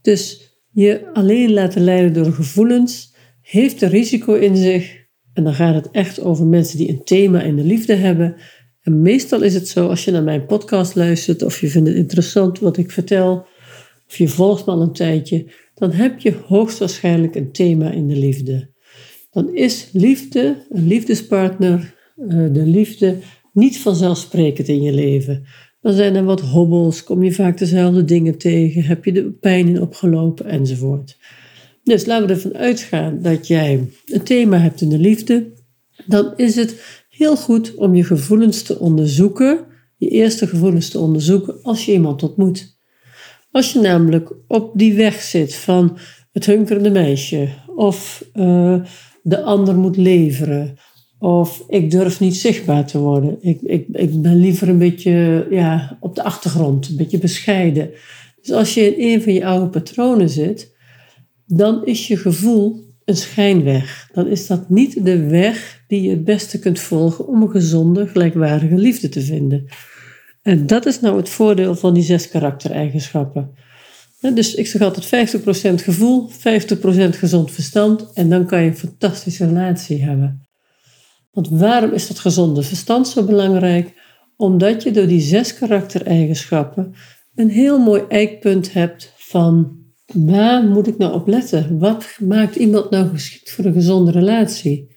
Dus 0.01 0.50
je 0.71 1.09
alleen 1.13 1.53
laten 1.53 1.83
leiden 1.83 2.13
door 2.13 2.33
gevoelens 2.33 3.15
heeft 3.41 3.81
een 3.81 3.89
risico 3.89 4.33
in 4.33 4.55
zich. 4.55 4.99
En 5.33 5.43
dan 5.43 5.53
gaat 5.53 5.75
het 5.75 5.91
echt 5.91 6.21
over 6.21 6.45
mensen 6.45 6.77
die 6.77 6.89
een 6.89 7.03
thema 7.03 7.41
in 7.41 7.55
de 7.55 7.63
liefde 7.63 7.95
hebben. 7.95 8.35
En 8.81 9.01
meestal 9.01 9.41
is 9.41 9.53
het 9.53 9.67
zo, 9.67 9.87
als 9.87 10.05
je 10.05 10.11
naar 10.11 10.23
mijn 10.23 10.45
podcast 10.45 10.95
luistert 10.95 11.43
of 11.43 11.61
je 11.61 11.67
vindt 11.67 11.87
het 11.87 11.97
interessant 11.97 12.59
wat 12.59 12.77
ik 12.77 12.91
vertel, 12.91 13.45
of 14.07 14.17
je 14.17 14.27
volgt 14.27 14.65
me 14.65 14.71
al 14.71 14.81
een 14.81 14.93
tijdje, 14.93 15.51
dan 15.73 15.91
heb 15.91 16.19
je 16.19 16.33
hoogstwaarschijnlijk 16.45 17.35
een 17.35 17.51
thema 17.51 17.91
in 17.91 18.07
de 18.07 18.15
liefde. 18.15 18.69
Dan 19.31 19.55
is 19.55 19.89
liefde, 19.91 20.65
een 20.69 20.87
liefdespartner, 20.87 21.95
eh, 22.15 22.27
de 22.51 22.65
liefde, 22.65 23.17
niet 23.53 23.79
vanzelfsprekend 23.79 24.67
in 24.67 24.81
je 24.81 24.93
leven. 24.93 25.45
Dan 25.81 25.93
zijn 25.93 26.15
er 26.15 26.23
wat 26.23 26.41
hobbels, 26.41 27.03
kom 27.03 27.23
je 27.23 27.31
vaak 27.31 27.57
dezelfde 27.57 28.03
dingen 28.03 28.37
tegen, 28.37 28.83
heb 28.83 29.05
je 29.05 29.11
de 29.11 29.31
pijn 29.31 29.67
in 29.67 29.81
opgelopen 29.81 30.45
enzovoort. 30.45 31.17
Dus 31.83 32.05
laten 32.05 32.27
we 32.27 32.33
ervan 32.33 32.57
uitgaan 32.57 33.21
dat 33.21 33.47
jij 33.47 33.87
een 34.05 34.23
thema 34.23 34.57
hebt 34.57 34.81
in 34.81 34.89
de 34.89 34.99
liefde. 34.99 35.53
Dan 36.05 36.33
is 36.35 36.55
het 36.55 37.01
heel 37.09 37.35
goed 37.35 37.75
om 37.75 37.95
je 37.95 38.03
gevoelens 38.03 38.61
te 38.61 38.79
onderzoeken, 38.79 39.65
je 39.97 40.09
eerste 40.09 40.47
gevoelens 40.47 40.89
te 40.89 40.99
onderzoeken 40.99 41.61
als 41.61 41.85
je 41.85 41.91
iemand 41.91 42.23
ontmoet. 42.23 42.79
Als 43.51 43.73
je 43.73 43.79
namelijk 43.79 44.33
op 44.47 44.71
die 44.77 44.93
weg 44.93 45.21
zit 45.21 45.55
van 45.55 45.97
het 46.31 46.45
hunkerende 46.45 46.89
meisje 46.89 47.49
of 47.75 48.25
uh, 48.33 48.83
de 49.23 49.41
ander 49.41 49.75
moet 49.75 49.97
leveren 49.97 50.77
of 51.21 51.63
ik 51.67 51.91
durf 51.91 52.19
niet 52.19 52.35
zichtbaar 52.35 52.85
te 52.85 52.99
worden. 52.99 53.37
Ik, 53.41 53.61
ik, 53.61 53.87
ik 53.91 54.21
ben 54.21 54.35
liever 54.35 54.69
een 54.69 54.77
beetje 54.77 55.47
ja, 55.49 55.97
op 55.99 56.15
de 56.15 56.23
achtergrond, 56.23 56.89
een 56.89 56.95
beetje 56.95 57.17
bescheiden. 57.17 57.89
Dus 58.41 58.51
als 58.51 58.73
je 58.73 58.95
in 58.95 59.13
een 59.13 59.21
van 59.21 59.33
je 59.33 59.45
oude 59.45 59.69
patronen 59.69 60.29
zit, 60.29 60.75
dan 61.45 61.85
is 61.85 62.07
je 62.07 62.17
gevoel 62.17 62.79
een 63.05 63.15
schijnweg. 63.15 64.09
Dan 64.13 64.27
is 64.27 64.47
dat 64.47 64.69
niet 64.69 65.05
de 65.05 65.27
weg 65.27 65.83
die 65.87 66.01
je 66.01 66.09
het 66.09 66.23
beste 66.23 66.59
kunt 66.59 66.79
volgen 66.79 67.27
om 67.27 67.41
een 67.41 67.49
gezonde, 67.49 68.07
gelijkwaardige 68.07 68.75
liefde 68.75 69.09
te 69.09 69.21
vinden. 69.21 69.65
En 70.41 70.67
dat 70.67 70.85
is 70.85 70.99
nou 70.99 71.17
het 71.17 71.29
voordeel 71.29 71.75
van 71.75 71.93
die 71.93 72.03
zes 72.03 72.29
karaktereigenschappen. 72.29 73.51
Dus 74.19 74.55
ik 74.55 74.67
zeg 74.67 74.81
altijd 74.81 75.35
50% 75.35 75.83
gevoel, 75.83 76.29
50% 76.29 76.33
gezond 77.09 77.51
verstand 77.51 78.11
en 78.13 78.29
dan 78.29 78.45
kan 78.45 78.61
je 78.61 78.67
een 78.67 78.77
fantastische 78.77 79.45
relatie 79.45 80.03
hebben. 80.03 80.45
Want 81.31 81.49
waarom 81.49 81.91
is 81.91 82.07
dat 82.07 82.19
gezonde 82.19 82.63
verstand 82.63 83.07
zo 83.07 83.25
belangrijk? 83.25 83.93
Omdat 84.35 84.83
je 84.83 84.91
door 84.91 85.07
die 85.07 85.21
zes 85.21 85.53
karaktereigenschappen 85.53 86.93
een 87.35 87.49
heel 87.49 87.79
mooi 87.79 88.03
eikpunt 88.07 88.73
hebt 88.73 89.13
van 89.17 89.81
Waar 90.13 90.63
moet 90.63 90.87
ik 90.87 90.97
nou 90.97 91.13
op 91.13 91.27
letten? 91.27 91.79
Wat 91.79 92.17
maakt 92.19 92.55
iemand 92.55 92.89
nou 92.89 93.09
geschikt 93.09 93.51
voor 93.51 93.65
een 93.65 93.73
gezonde 93.73 94.11
relatie? 94.11 94.95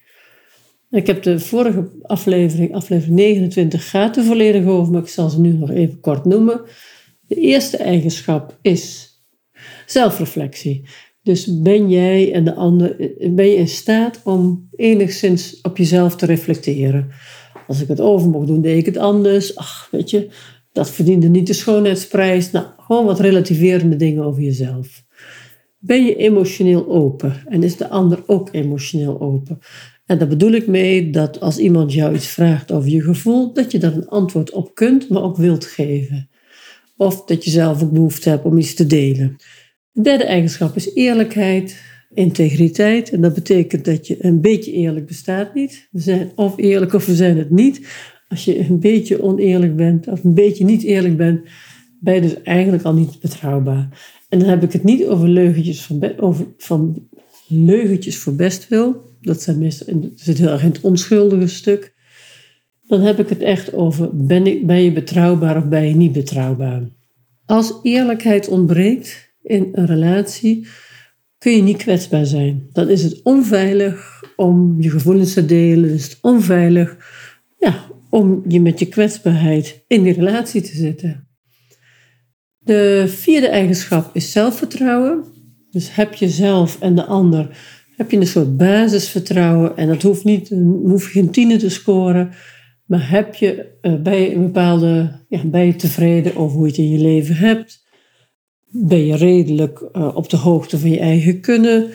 Ik 0.89 1.07
heb 1.07 1.23
de 1.23 1.39
vorige 1.39 1.89
aflevering, 2.01 2.73
aflevering 2.73 3.15
29, 3.15 3.89
gaat 3.89 4.17
er 4.17 4.23
volledig 4.23 4.65
over, 4.65 4.93
maar 4.93 5.01
ik 5.01 5.07
zal 5.07 5.29
ze 5.29 5.41
nu 5.41 5.53
nog 5.53 5.71
even 5.71 5.99
kort 5.99 6.25
noemen. 6.25 6.61
De 7.27 7.35
eerste 7.35 7.77
eigenschap 7.77 8.57
is 8.61 9.09
zelfreflectie. 9.85 10.85
Dus 11.25 11.61
ben 11.61 11.89
jij 11.89 12.33
en 12.33 12.43
de 12.43 12.53
ander, 12.53 12.95
ben 13.31 13.45
je 13.45 13.55
in 13.55 13.67
staat 13.67 14.21
om 14.23 14.69
enigszins 14.75 15.59
op 15.61 15.77
jezelf 15.77 16.15
te 16.15 16.25
reflecteren? 16.25 17.07
Als 17.67 17.81
ik 17.81 17.87
het 17.87 17.99
over 17.99 18.29
mocht 18.29 18.47
doen, 18.47 18.61
deed 18.61 18.77
ik 18.77 18.85
het 18.85 18.97
anders. 18.97 19.55
Ach, 19.55 19.87
weet 19.91 20.09
je, 20.09 20.27
dat 20.71 20.89
verdiende 20.89 21.27
niet 21.27 21.47
de 21.47 21.53
schoonheidsprijs. 21.53 22.51
Nou, 22.51 22.65
gewoon 22.77 23.05
wat 23.05 23.19
relativerende 23.19 23.95
dingen 23.95 24.23
over 24.23 24.41
jezelf. 24.41 25.03
Ben 25.77 26.05
je 26.05 26.15
emotioneel 26.15 26.87
open 26.87 27.33
en 27.45 27.63
is 27.63 27.77
de 27.77 27.89
ander 27.89 28.23
ook 28.25 28.49
emotioneel 28.51 29.21
open? 29.21 29.59
En 30.05 30.17
daar 30.17 30.27
bedoel 30.27 30.51
ik 30.51 30.67
mee 30.67 31.09
dat 31.09 31.39
als 31.39 31.57
iemand 31.57 31.93
jou 31.93 32.15
iets 32.15 32.27
vraagt 32.27 32.71
over 32.71 32.89
je 32.89 33.01
gevoel, 33.01 33.53
dat 33.53 33.71
je 33.71 33.79
daar 33.79 33.93
een 33.93 34.07
antwoord 34.07 34.51
op 34.51 34.75
kunt, 34.75 35.09
maar 35.09 35.23
ook 35.23 35.37
wilt 35.37 35.65
geven. 35.65 36.29
Of 36.97 37.25
dat 37.25 37.43
je 37.43 37.49
zelf 37.49 37.83
ook 37.83 37.91
behoefte 37.91 38.29
hebt 38.29 38.45
om 38.45 38.57
iets 38.57 38.73
te 38.73 38.85
delen. 38.85 39.35
De 39.95 40.01
derde 40.01 40.25
eigenschap 40.25 40.75
is 40.75 40.93
eerlijkheid, 40.93 41.81
integriteit. 42.13 43.09
En 43.09 43.21
dat 43.21 43.33
betekent 43.33 43.85
dat 43.85 44.07
je 44.07 44.25
een 44.25 44.41
beetje 44.41 44.71
eerlijk 44.71 45.05
bestaat 45.05 45.53
niet. 45.53 45.87
We 45.91 45.99
zijn 45.99 46.31
of 46.35 46.57
eerlijk 46.57 46.93
of 46.93 47.05
we 47.05 47.15
zijn 47.15 47.37
het 47.37 47.49
niet. 47.49 47.87
Als 48.27 48.45
je 48.45 48.59
een 48.59 48.79
beetje 48.79 49.23
oneerlijk 49.23 49.75
bent 49.75 50.07
of 50.07 50.23
een 50.23 50.33
beetje 50.33 50.65
niet 50.65 50.83
eerlijk 50.83 51.17
bent, 51.17 51.41
ben 51.99 52.13
je 52.13 52.21
dus 52.21 52.41
eigenlijk 52.43 52.83
al 52.83 52.93
niet 52.93 53.19
betrouwbaar. 53.19 54.15
En 54.29 54.39
dan 54.39 54.49
heb 54.49 54.63
ik 54.63 54.71
het 54.71 54.83
niet 54.83 55.05
over 55.05 55.29
leugentjes 55.29 55.81
van, 55.81 56.19
over, 56.19 56.45
van 56.57 57.07
leugentjes 57.47 58.17
voor 58.17 58.35
bestwil. 58.35 59.01
Dat 59.21 59.41
zijn 59.41 59.57
meestal, 59.57 60.11
zit 60.15 60.37
heel 60.37 60.49
erg 60.49 60.63
in 60.63 60.71
het 60.71 60.81
onschuldige 60.81 61.47
stuk. 61.47 61.93
Dan 62.87 63.01
heb 63.01 63.19
ik 63.19 63.29
het 63.29 63.41
echt 63.41 63.73
over, 63.73 64.09
ben, 64.13 64.47
ik, 64.47 64.67
ben 64.67 64.83
je 64.83 64.91
betrouwbaar 64.91 65.57
of 65.57 65.67
ben 65.67 65.87
je 65.87 65.95
niet 65.95 66.11
betrouwbaar? 66.11 66.81
Als 67.45 67.79
eerlijkheid 67.83 68.47
ontbreekt 68.47 69.24
in 69.45 69.69
een 69.71 69.85
relatie, 69.85 70.67
kun 71.37 71.51
je 71.51 71.61
niet 71.61 71.77
kwetsbaar 71.77 72.25
zijn. 72.25 72.67
Dan 72.71 72.89
is 72.89 73.03
het 73.03 73.21
onveilig 73.23 74.23
om 74.35 74.81
je 74.81 74.89
gevoelens 74.89 75.33
te 75.33 75.45
delen. 75.45 75.93
is 75.93 76.03
het 76.03 76.17
onveilig 76.21 76.97
ja, 77.59 77.85
om 78.09 78.43
je 78.47 78.61
met 78.61 78.79
je 78.79 78.85
kwetsbaarheid 78.85 79.83
in 79.87 80.03
die 80.03 80.13
relatie 80.13 80.61
te 80.61 80.75
zetten. 80.75 81.27
De 82.57 83.03
vierde 83.07 83.47
eigenschap 83.47 84.09
is 84.15 84.31
zelfvertrouwen. 84.31 85.23
Dus 85.69 85.95
heb 85.95 86.13
je 86.13 86.29
zelf 86.29 86.79
en 86.79 86.95
de 86.95 87.05
ander 87.05 87.57
heb 87.95 88.11
je 88.11 88.17
een 88.17 88.27
soort 88.27 88.57
basisvertrouwen. 88.57 89.77
En 89.77 89.87
dat 89.87 90.01
hoeft 90.01 90.23
niet, 90.23 90.49
hoef 90.83 91.11
geen 91.11 91.31
tienen 91.31 91.57
te 91.57 91.69
scoren. 91.69 92.31
Maar 92.85 93.09
heb 93.09 93.35
je, 93.35 93.77
uh, 93.81 94.01
ben 94.01 94.31
een 94.31 94.41
bepaalde, 94.41 95.11
ja, 95.29 95.45
ben 95.45 95.65
je 95.65 95.75
tevreden 95.75 96.35
over 96.35 96.57
hoe 96.57 96.65
je 96.65 96.71
het 96.71 96.81
in 96.81 96.89
je 96.89 96.99
leven 96.99 97.35
hebt? 97.35 97.84
Ben 98.77 99.05
je 99.05 99.15
redelijk 99.15 99.83
uh, 99.93 100.15
op 100.15 100.29
de 100.29 100.37
hoogte 100.37 100.79
van 100.79 100.89
je 100.89 100.99
eigen 100.99 101.41
kunnen? 101.41 101.89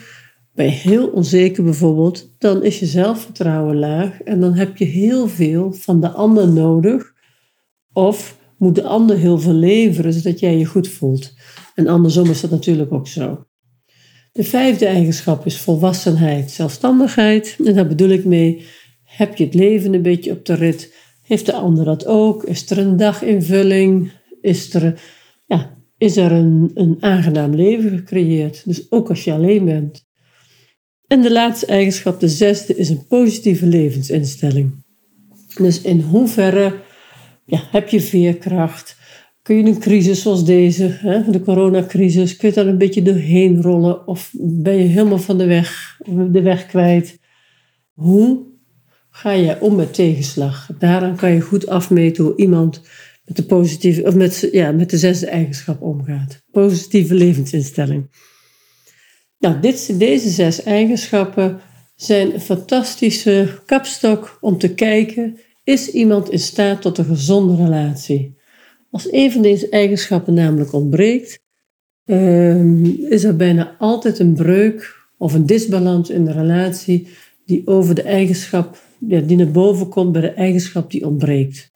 Ben 0.55 0.67
je 0.67 0.73
heel 0.73 1.07
onzeker 1.09 1.65
bijvoorbeeld, 1.65 2.35
dan 2.39 2.65
is 2.65 2.79
je 2.79 2.87
zelfvertrouwen 2.87 3.79
laag 3.79 4.21
en 4.21 4.41
dan 4.41 4.55
heb 4.55 4.77
je 4.77 4.85
heel 4.85 5.29
veel 5.29 5.73
van 5.73 6.01
de 6.01 6.09
ander 6.09 6.49
nodig. 6.49 7.13
Of 7.93 8.39
moet 8.59 8.75
de 8.75 8.83
ander 8.83 9.17
heel 9.17 9.39
veel 9.39 9.53
leveren 9.53 10.13
zodat 10.13 10.41
jij 10.41 10.59
je 10.59 10.65
goed 10.65 10.89
voelt. 10.89 11.33
En 11.75 11.87
andersom 11.87 12.31
is 12.31 12.41
dat 12.41 12.51
natuurlijk 12.51 12.93
ook 12.93 13.09
zo. 13.09 13.45
De 14.33 14.45
vijfde 14.45 14.87
eigenschap 14.87 15.47
is 15.47 15.61
volwassenheid, 15.61 16.51
zelfstandigheid. 16.51 17.57
En 17.65 17.75
daar 17.75 17.87
bedoel 17.87 18.09
ik 18.09 18.25
mee, 18.25 18.67
heb 19.05 19.37
je 19.37 19.45
het 19.45 19.55
leven 19.55 19.95
een 19.95 20.03
beetje 20.03 20.33
op 20.33 20.45
de 20.45 20.55
rit? 20.55 20.95
Heeft 21.23 21.47
de 21.47 21.53
ander 21.53 21.85
dat 21.85 22.07
ook? 22.07 22.45
Is 22.45 22.71
er 22.71 22.79
een 22.79 22.97
daginvulling? 22.97 24.13
Is 24.41 24.75
er, 24.75 25.01
ja, 25.47 25.79
is 26.01 26.17
er 26.17 26.33
een, 26.33 26.71
een 26.75 26.97
aangenaam 27.01 27.55
leven 27.55 27.99
gecreëerd? 27.99 28.63
Dus 28.65 28.91
ook 28.91 29.09
als 29.09 29.25
je 29.25 29.33
alleen 29.33 29.65
bent. 29.65 30.09
En 31.07 31.23
de 31.23 31.33
laatste 31.33 31.67
eigenschap, 31.67 32.21
de 32.21 32.29
zesde, 32.29 32.77
is 32.77 32.89
een 32.89 33.07
positieve 33.07 33.67
levensinstelling. 33.67 34.85
Dus 35.55 35.81
in 35.81 36.01
hoeverre 36.01 36.75
ja, 37.45 37.61
heb 37.71 37.89
je 37.89 38.01
veerkracht? 38.01 38.97
Kun 39.43 39.57
je 39.57 39.65
een 39.65 39.79
crisis 39.79 40.23
zoals 40.23 40.45
deze, 40.45 40.87
hè, 40.87 41.31
de 41.31 41.41
coronacrisis, 41.41 42.37
kun 42.37 42.49
je 42.49 42.55
daar 42.55 42.67
een 42.67 42.79
beetje 42.79 43.03
doorheen 43.03 43.63
rollen? 43.63 44.07
Of 44.07 44.31
ben 44.39 44.77
je 44.77 44.85
helemaal 44.85 45.19
van 45.19 45.39
de 45.39 45.47
weg, 45.47 46.01
de 46.31 46.43
weg 46.43 46.67
kwijt? 46.67 47.19
Hoe 47.93 48.47
ga 49.11 49.31
je 49.31 49.61
om 49.61 49.77
met 49.77 49.95
tegenslag? 49.95 50.71
Daaraan 50.79 51.17
kan 51.17 51.31
je 51.31 51.41
goed 51.41 51.67
afmeten 51.67 52.25
hoe 52.25 52.37
iemand 52.37 52.83
met 53.31 53.39
de, 53.39 53.55
positieve, 53.55 54.03
of 54.03 54.15
met, 54.15 54.49
ja, 54.53 54.73
met 54.73 54.91
de 54.91 54.99
zesde 54.99 55.27
eigenschap 55.27 55.83
omgaat. 55.83 56.43
Positieve 56.51 57.15
levensinstelling. 57.15 58.11
Nou, 59.39 59.61
dit, 59.61 59.99
deze 59.99 60.29
zes 60.29 60.63
eigenschappen 60.63 61.61
zijn 61.97 62.35
een 62.35 62.41
fantastische 62.41 63.49
kapstok 63.67 64.39
om 64.41 64.59
te 64.59 64.75
kijken, 64.75 65.39
is 65.65 65.91
iemand 65.91 66.31
in 66.31 66.39
staat 66.39 66.83
tot 66.83 66.99
een 66.99 67.05
gezonde 67.05 67.57
relatie? 67.57 68.37
Als 68.91 69.13
een 69.13 69.33
van 69.33 69.43
deze 69.43 69.69
eigenschappen 69.69 70.35
namelijk 70.35 70.73
ontbreekt, 70.73 71.41
ehm, 72.05 72.85
is 72.85 73.25
er 73.25 73.37
bijna 73.37 73.77
altijd 73.79 74.19
een 74.19 74.35
breuk 74.35 74.97
of 75.19 75.35
een 75.35 75.47
disbalans 75.47 76.11
in 76.11 76.25
de 76.25 76.33
relatie 76.33 77.09
die 77.47 77.67
over 77.67 77.95
de 77.95 78.03
eigenschap, 78.03 78.83
ja, 78.99 79.21
die 79.21 79.37
naar 79.37 79.51
boven 79.51 79.89
komt 79.89 80.13
bij 80.13 80.21
de 80.21 80.31
eigenschap 80.31 80.91
die 80.91 81.07
ontbreekt. 81.07 81.71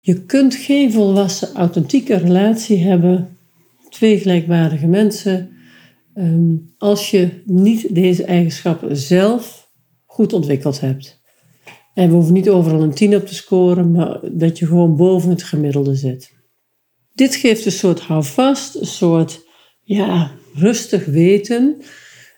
Je 0.00 0.24
kunt 0.24 0.54
geen 0.54 0.92
volwassen, 0.92 1.54
authentieke 1.54 2.16
relatie 2.16 2.78
hebben, 2.78 3.36
twee 3.88 4.18
gelijkwaardige 4.18 4.86
mensen, 4.86 5.50
ehm, 6.14 6.56
als 6.78 7.10
je 7.10 7.42
niet 7.44 7.94
deze 7.94 8.24
eigenschappen 8.24 8.96
zelf 8.96 9.70
goed 10.06 10.32
ontwikkeld 10.32 10.80
hebt. 10.80 11.20
En 11.94 12.08
we 12.08 12.14
hoeven 12.14 12.32
niet 12.32 12.48
overal 12.48 12.82
een 12.82 12.94
10 12.94 13.16
op 13.16 13.26
te 13.26 13.34
scoren, 13.34 13.90
maar 13.92 14.20
dat 14.32 14.58
je 14.58 14.66
gewoon 14.66 14.96
boven 14.96 15.30
het 15.30 15.42
gemiddelde 15.42 15.94
zit. 15.94 16.32
Dit 17.14 17.34
geeft 17.34 17.64
een 17.64 17.72
soort 17.72 18.00
houvast, 18.00 18.74
een 18.74 18.86
soort 18.86 19.46
ja, 19.82 20.30
rustig 20.54 21.04
weten. 21.04 21.76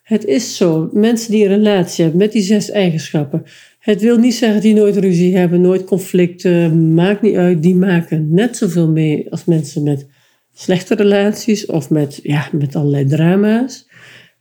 Het 0.03 0.25
is 0.25 0.57
zo, 0.57 0.89
mensen 0.93 1.31
die 1.31 1.45
een 1.45 1.57
relatie 1.57 2.03
hebben 2.03 2.21
met 2.21 2.33
die 2.33 2.43
zes 2.43 2.71
eigenschappen. 2.71 3.45
Het 3.83 4.01
wil 4.01 4.17
niet 4.17 4.35
zeggen 4.35 4.61
die 4.61 4.75
nooit 4.75 4.97
ruzie 4.97 5.37
hebben, 5.37 5.61
nooit 5.61 5.85
conflicten, 5.85 6.95
maakt 6.95 7.23
niet 7.23 7.35
uit. 7.35 7.63
Die 7.63 7.75
maken 7.75 8.35
net 8.35 8.57
zoveel 8.57 8.89
mee 8.89 9.31
als 9.31 9.45
mensen 9.45 9.83
met 9.83 10.07
slechte 10.53 10.95
relaties 10.95 11.67
of 11.67 11.91
met, 11.91 12.21
ja, 12.23 12.49
met 12.53 12.77
allerlei 12.77 13.07
drama's. 13.07 13.89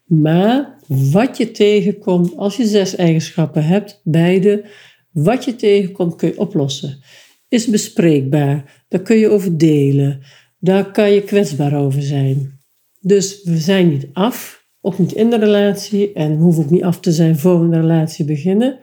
Maar 0.05 0.77
wat 0.87 1.37
je 1.37 1.51
tegenkomt 1.51 2.37
als 2.37 2.57
je 2.57 2.65
zes 2.65 2.95
eigenschappen 2.95 3.65
hebt, 3.65 4.01
beide, 4.03 4.65
wat 5.11 5.45
je 5.45 5.55
tegenkomt 5.55 6.15
kun 6.15 6.27
je 6.27 6.39
oplossen. 6.39 6.99
Is 7.47 7.67
bespreekbaar. 7.67 8.83
Daar 8.87 9.01
kun 9.01 9.17
je 9.17 9.29
over 9.29 9.57
delen. 9.57 10.21
Daar 10.59 10.91
kan 10.91 11.11
je 11.11 11.23
kwetsbaar 11.23 11.77
over 11.77 12.01
zijn. 12.01 12.59
Dus 12.99 13.43
we 13.43 13.57
zijn 13.57 13.89
niet 13.89 14.07
af, 14.13 14.65
ook 14.81 14.99
niet 14.99 15.11
in 15.11 15.29
de 15.29 15.39
relatie 15.39 16.13
en 16.13 16.37
hoeven 16.37 16.63
ook 16.63 16.69
niet 16.69 16.83
af 16.83 16.99
te 16.99 17.11
zijn 17.11 17.37
voor 17.37 17.59
we 17.59 17.65
een 17.65 17.81
relatie 17.81 18.25
beginnen. 18.25 18.79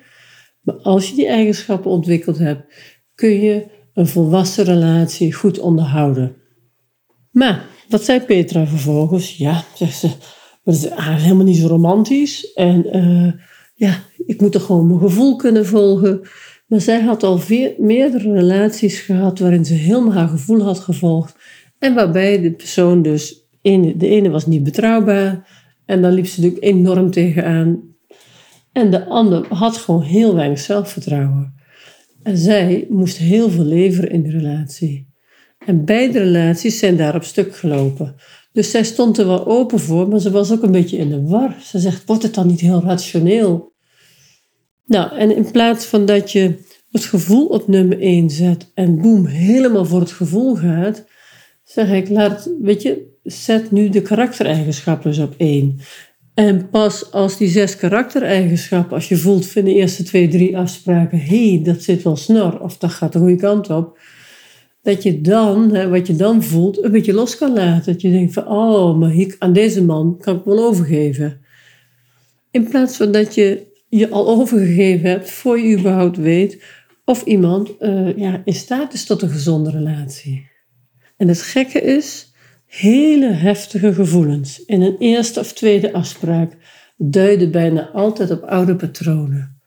Maar 0.69 0.77
als 0.83 1.09
je 1.09 1.15
die 1.15 1.27
eigenschappen 1.27 1.91
ontwikkeld 1.91 2.39
hebt, 2.39 2.75
kun 3.15 3.41
je 3.41 3.67
een 3.95 4.07
volwassen 4.07 4.65
relatie 4.65 5.33
goed 5.33 5.59
onderhouden. 5.59 6.37
Maar, 7.31 7.65
wat 7.89 8.05
zei 8.05 8.21
Petra 8.21 8.67
vervolgens? 8.67 9.37
Ja, 9.37 9.65
zegt 9.75 9.99
ze, 9.99 10.09
dat 10.65 10.75
is 10.75 10.89
helemaal 10.95 11.45
niet 11.45 11.57
zo 11.57 11.67
romantisch. 11.67 12.53
En 12.53 12.97
uh, 12.97 13.33
ja, 13.75 14.03
ik 14.27 14.41
moet 14.41 14.55
er 14.55 14.61
gewoon 14.61 14.87
mijn 14.87 15.01
gevoel 15.01 15.37
kunnen 15.37 15.67
volgen. 15.67 16.21
Maar 16.67 16.81
zij 16.81 17.01
had 17.01 17.23
al 17.23 17.41
meerdere 17.79 18.33
relaties 18.33 19.01
gehad 19.01 19.39
waarin 19.39 19.65
ze 19.65 19.75
helemaal 19.75 20.13
haar 20.13 20.29
gevoel 20.29 20.63
had 20.63 20.79
gevolgd. 20.79 21.37
En 21.79 21.95
waarbij 21.95 22.41
de 22.41 22.53
persoon 22.53 23.03
dus, 23.03 23.49
de 23.63 24.09
ene 24.09 24.31
was 24.31 24.47
niet 24.47 24.63
betrouwbaar. 24.63 25.49
En 25.87 26.03
daar 26.03 26.13
liep 26.13 26.27
ze 26.27 26.41
natuurlijk 26.41 26.65
enorm 26.65 27.11
tegenaan. 27.11 27.97
En 28.79 28.91
de 28.91 29.07
ander 29.07 29.47
had 29.49 29.77
gewoon 29.77 30.03
heel 30.03 30.35
weinig 30.35 30.59
zelfvertrouwen. 30.59 31.55
En 32.23 32.37
zij 32.37 32.87
moest 32.89 33.17
heel 33.17 33.51
veel 33.51 33.65
leveren 33.65 34.11
in 34.11 34.23
de 34.23 34.31
relatie. 34.31 35.09
En 35.67 35.85
beide 35.85 36.19
relaties 36.19 36.79
zijn 36.79 36.97
daar 36.97 37.15
op 37.15 37.25
stuk 37.25 37.57
gelopen. 37.57 38.15
Dus 38.53 38.71
zij 38.71 38.85
stond 38.85 39.19
er 39.19 39.27
wel 39.27 39.47
open 39.47 39.81
voor, 39.81 40.09
maar 40.09 40.21
ze 40.21 40.31
was 40.31 40.53
ook 40.53 40.63
een 40.63 40.73
beetje 40.73 40.97
in 40.97 41.09
de 41.09 41.23
war. 41.23 41.57
Ze 41.63 41.79
zegt, 41.79 42.07
wordt 42.07 42.23
het 42.23 42.35
dan 42.35 42.47
niet 42.47 42.61
heel 42.61 42.83
rationeel? 42.83 43.73
Nou, 44.87 45.17
en 45.17 45.37
in 45.37 45.51
plaats 45.51 45.85
van 45.85 46.07
dat 46.07 46.33
je 46.33 46.55
het 46.91 47.05
gevoel 47.05 47.47
op 47.47 47.69
nummer 47.69 48.01
1 48.01 48.31
zet 48.31 48.71
en 48.75 49.01
boem, 49.01 49.27
helemaal 49.27 49.85
voor 49.85 50.01
het 50.01 50.13
gevoel 50.13 50.57
gaat, 50.57 51.05
zeg 51.65 51.91
ik, 51.91 52.09
laat, 52.09 52.51
weet 52.61 52.83
je, 52.83 53.17
zet 53.23 53.71
nu 53.71 53.89
de 53.89 54.03
karaktereigenschappen 54.03 55.11
eens 55.11 55.19
op 55.19 55.35
één. 55.37 55.81
En 56.39 56.69
pas 56.71 57.13
als 57.13 57.37
die 57.37 57.49
zes 57.49 57.77
karaktereigenschappen, 57.77 58.95
als 58.95 59.09
je 59.09 59.17
voelt 59.17 59.47
van 59.47 59.65
de 59.65 59.75
eerste 59.75 60.03
twee, 60.03 60.29
drie 60.29 60.59
afspraken, 60.59 61.19
hé, 61.21 61.51
hey, 61.51 61.63
dat 61.65 61.83
zit 61.83 62.03
wel 62.03 62.17
snor, 62.17 62.61
of 62.61 62.77
dat 62.77 62.91
gaat 62.91 63.13
de 63.13 63.19
goede 63.19 63.37
kant 63.37 63.71
op, 63.71 63.99
dat 64.83 65.03
je 65.03 65.21
dan, 65.21 65.89
wat 65.91 66.07
je 66.07 66.17
dan 66.17 66.43
voelt, 66.43 66.85
een 66.85 66.91
beetje 66.91 67.13
los 67.13 67.37
kan 67.37 67.53
laten. 67.55 67.93
Dat 67.93 68.01
je 68.01 68.11
denkt 68.11 68.33
van, 68.33 68.47
oh, 68.47 68.99
maar 68.99 69.11
hier, 69.11 69.37
aan 69.39 69.53
deze 69.53 69.85
man 69.85 70.19
kan 70.21 70.37
ik 70.37 70.45
wel 70.45 70.65
overgeven. 70.65 71.41
In 72.51 72.69
plaats 72.69 72.97
van 72.97 73.13
dat 73.13 73.35
je 73.35 73.67
je 73.89 74.09
al 74.09 74.29
overgegeven 74.29 75.11
hebt, 75.11 75.31
voor 75.31 75.59
je 75.59 75.79
überhaupt 75.79 76.17
weet 76.17 76.63
of 77.05 77.25
iemand 77.25 77.71
uh, 77.81 78.17
ja, 78.17 78.43
in 78.45 78.55
staat 78.55 78.93
is 78.93 79.05
tot 79.05 79.23
een 79.23 79.31
gezonde 79.31 79.71
relatie. 79.71 80.51
En 81.17 81.29
het 81.29 81.43
gekke 81.43 81.81
is, 81.81 82.28
hele 82.69 83.27
heftige 83.27 83.95
gevoelens 83.95 84.65
in 84.65 84.83
een 84.83 84.97
eerste 84.99 85.41
of 85.41 85.53
tweede 85.53 85.93
afspraak 85.93 86.57
duiden 86.97 87.51
bijna 87.51 87.91
altijd 87.91 88.31
op 88.31 88.43
oude 88.43 88.77
patronen. 88.77 89.61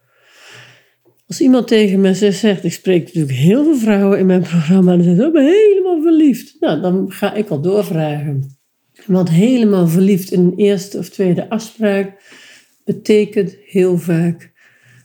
Als 1.28 1.42
iemand 1.42 1.68
tegen 1.68 2.02
me 2.02 2.14
zegt, 2.14 2.64
ik 2.64 2.74
spreek 2.74 3.06
natuurlijk 3.06 3.34
heel 3.34 3.64
veel 3.64 3.78
vrouwen 3.78 4.20
in 4.20 4.26
mijn 4.26 4.42
programma 4.52 4.94
en 4.94 5.04
ze 5.04 5.10
zeggen, 5.10 5.28
ik 5.28 5.34
ben 5.34 5.46
helemaal 5.46 6.02
verliefd. 6.02 6.56
Nou, 6.60 6.82
dan 6.82 7.12
ga 7.12 7.34
ik 7.34 7.50
al 7.50 7.62
doorvragen. 7.62 8.58
Want 9.06 9.30
helemaal 9.30 9.88
verliefd 9.88 10.32
in 10.32 10.40
een 10.40 10.56
eerste 10.56 10.98
of 10.98 11.10
tweede 11.10 11.50
afspraak 11.50 12.24
betekent 12.86 13.56
heel 13.66 13.98
vaak 13.98 14.52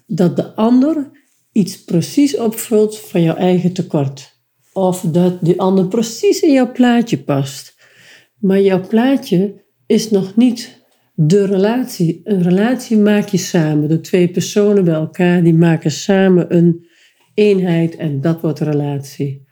dat 0.07 0.37
de 0.37 0.55
ander 0.55 1.11
iets 1.53 1.85
precies 1.85 2.37
opvult 2.37 2.99
van 2.99 3.23
jouw 3.23 3.37
eigen 3.37 3.73
tekort. 3.73 4.41
Of 4.73 5.01
dat 5.01 5.45
die 5.45 5.61
ander 5.61 5.89
precies 5.89 6.41
in 6.41 6.53
jouw 6.53 6.73
plaatje 6.73 7.19
past. 7.19 7.76
Maar 8.39 8.61
jouw 8.61 8.87
plaatje 8.87 9.65
is 9.87 10.11
nog 10.11 10.37
niet 10.37 10.85
de 11.15 11.47
relatie. 11.47 12.21
Een 12.25 12.43
relatie 12.43 12.97
maak 12.97 13.29
je 13.29 13.39
samen. 13.39 13.89
De 13.89 14.01
twee 14.01 14.29
personen 14.29 14.85
bij 14.85 14.95
elkaar, 14.95 15.43
die 15.43 15.55
maken 15.55 15.91
samen 15.91 16.57
een 16.57 16.87
eenheid 17.35 17.97
en 17.97 18.21
dat 18.21 18.41
wordt 18.41 18.61
relatie. 18.61 19.47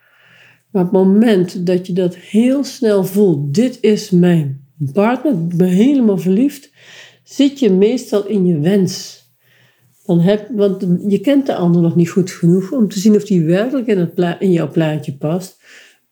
Maar 0.70 0.82
op 0.82 0.92
het 0.92 1.02
moment 1.02 1.66
dat 1.66 1.86
je 1.86 1.92
dat 1.92 2.16
heel 2.16 2.64
snel 2.64 3.04
voelt, 3.04 3.54
dit 3.54 3.78
is 3.80 4.10
mijn 4.10 4.66
partner, 4.92 5.32
ik 5.32 5.56
ben 5.56 5.68
helemaal 5.68 6.18
verliefd, 6.18 6.72
zit 7.22 7.58
je 7.58 7.70
meestal 7.70 8.26
in 8.26 8.46
je 8.46 8.58
wens. 8.58 9.22
Want 10.04 10.86
je 11.08 11.18
kent 11.22 11.46
de 11.46 11.54
ander 11.54 11.82
nog 11.82 11.96
niet 11.96 12.10
goed 12.10 12.30
genoeg 12.30 12.72
om 12.72 12.88
te 12.88 12.98
zien 12.98 13.14
of 13.14 13.24
die 13.24 13.44
werkelijk 13.44 14.38
in 14.40 14.52
jouw 14.52 14.70
plaatje 14.70 15.16
past. 15.16 15.62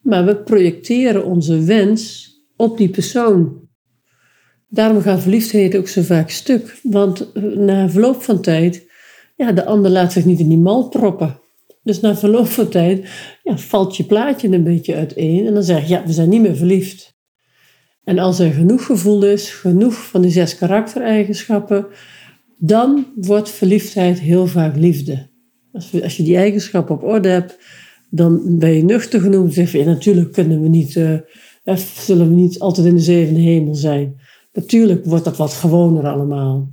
Maar 0.01 0.25
we 0.25 0.37
projecteren 0.37 1.25
onze 1.25 1.65
wens 1.65 2.32
op 2.63 2.77
die 2.77 2.89
persoon. 2.89 3.69
Daarom 4.69 5.03
gaan 5.03 5.21
verliefdheden 5.21 5.81
ook 5.81 5.89
zo 5.89 6.03
vaak 6.03 6.31
stuk. 6.31 6.79
Want 6.83 7.33
eh, 7.33 7.43
na 7.43 7.89
verloop 7.89 8.23
van 8.23 8.41
tijd, 8.41 8.91
ja, 9.37 9.53
de 9.53 9.65
ander 9.65 9.91
laat 9.91 10.13
zich 10.13 10.25
niet 10.25 10.41
in 10.41 10.49
die 10.49 10.59
mal 10.59 10.89
proppen. 10.89 11.41
Dus 11.83 12.01
na 12.01 12.17
verloop 12.17 12.47
van 12.47 12.69
tijd 12.69 13.09
ja, 13.43 13.59
valt 13.59 13.97
je 13.97 14.05
plaatje 14.05 14.49
een 14.49 14.65
beetje 14.65 14.95
uiteen. 14.95 15.47
En 15.47 15.55
dan 15.55 15.63
zeg 15.63 15.83
je, 15.83 15.89
ja, 15.89 16.07
we 16.07 16.13
zijn 16.13 16.29
niet 16.29 16.41
meer 16.41 16.57
verliefd. 16.57 17.15
En 18.05 18.19
als 18.19 18.39
er 18.39 18.53
genoeg 18.53 18.87
gevoel 18.87 19.25
is, 19.25 19.51
genoeg 19.51 19.95
van 19.95 20.23
die 20.23 20.31
zes 20.31 20.57
karaktereigenschappen, 20.57 21.87
dan 22.57 23.07
wordt 23.15 23.51
verliefdheid 23.51 24.21
heel 24.21 24.47
vaak 24.47 24.77
liefde. 24.77 25.31
Als, 25.73 26.17
je 26.17 26.23
die 26.23 26.37
eigenschappen 26.37 26.95
op 26.95 27.03
orde 27.03 27.29
hebt, 27.29 27.59
dan 28.11 28.59
ben 28.59 28.73
je 28.73 28.85
nuchter 28.85 29.21
genoeg. 29.21 29.53
zeg 29.53 29.73
je, 29.73 29.85
natuurlijk 29.85 30.33
kunnen 30.33 30.63
we 30.63 30.69
niet, 30.69 30.95
uh, 30.95 31.19
zullen 31.65 32.29
we 32.29 32.35
niet 32.35 32.59
altijd 32.59 32.87
in 32.87 32.95
de 32.95 33.01
zevende 33.01 33.41
hemel 33.41 33.75
zijn. 33.75 34.21
Natuurlijk 34.53 35.05
wordt 35.05 35.25
dat 35.25 35.37
wat 35.37 35.53
gewoner 35.53 36.07
allemaal. 36.07 36.71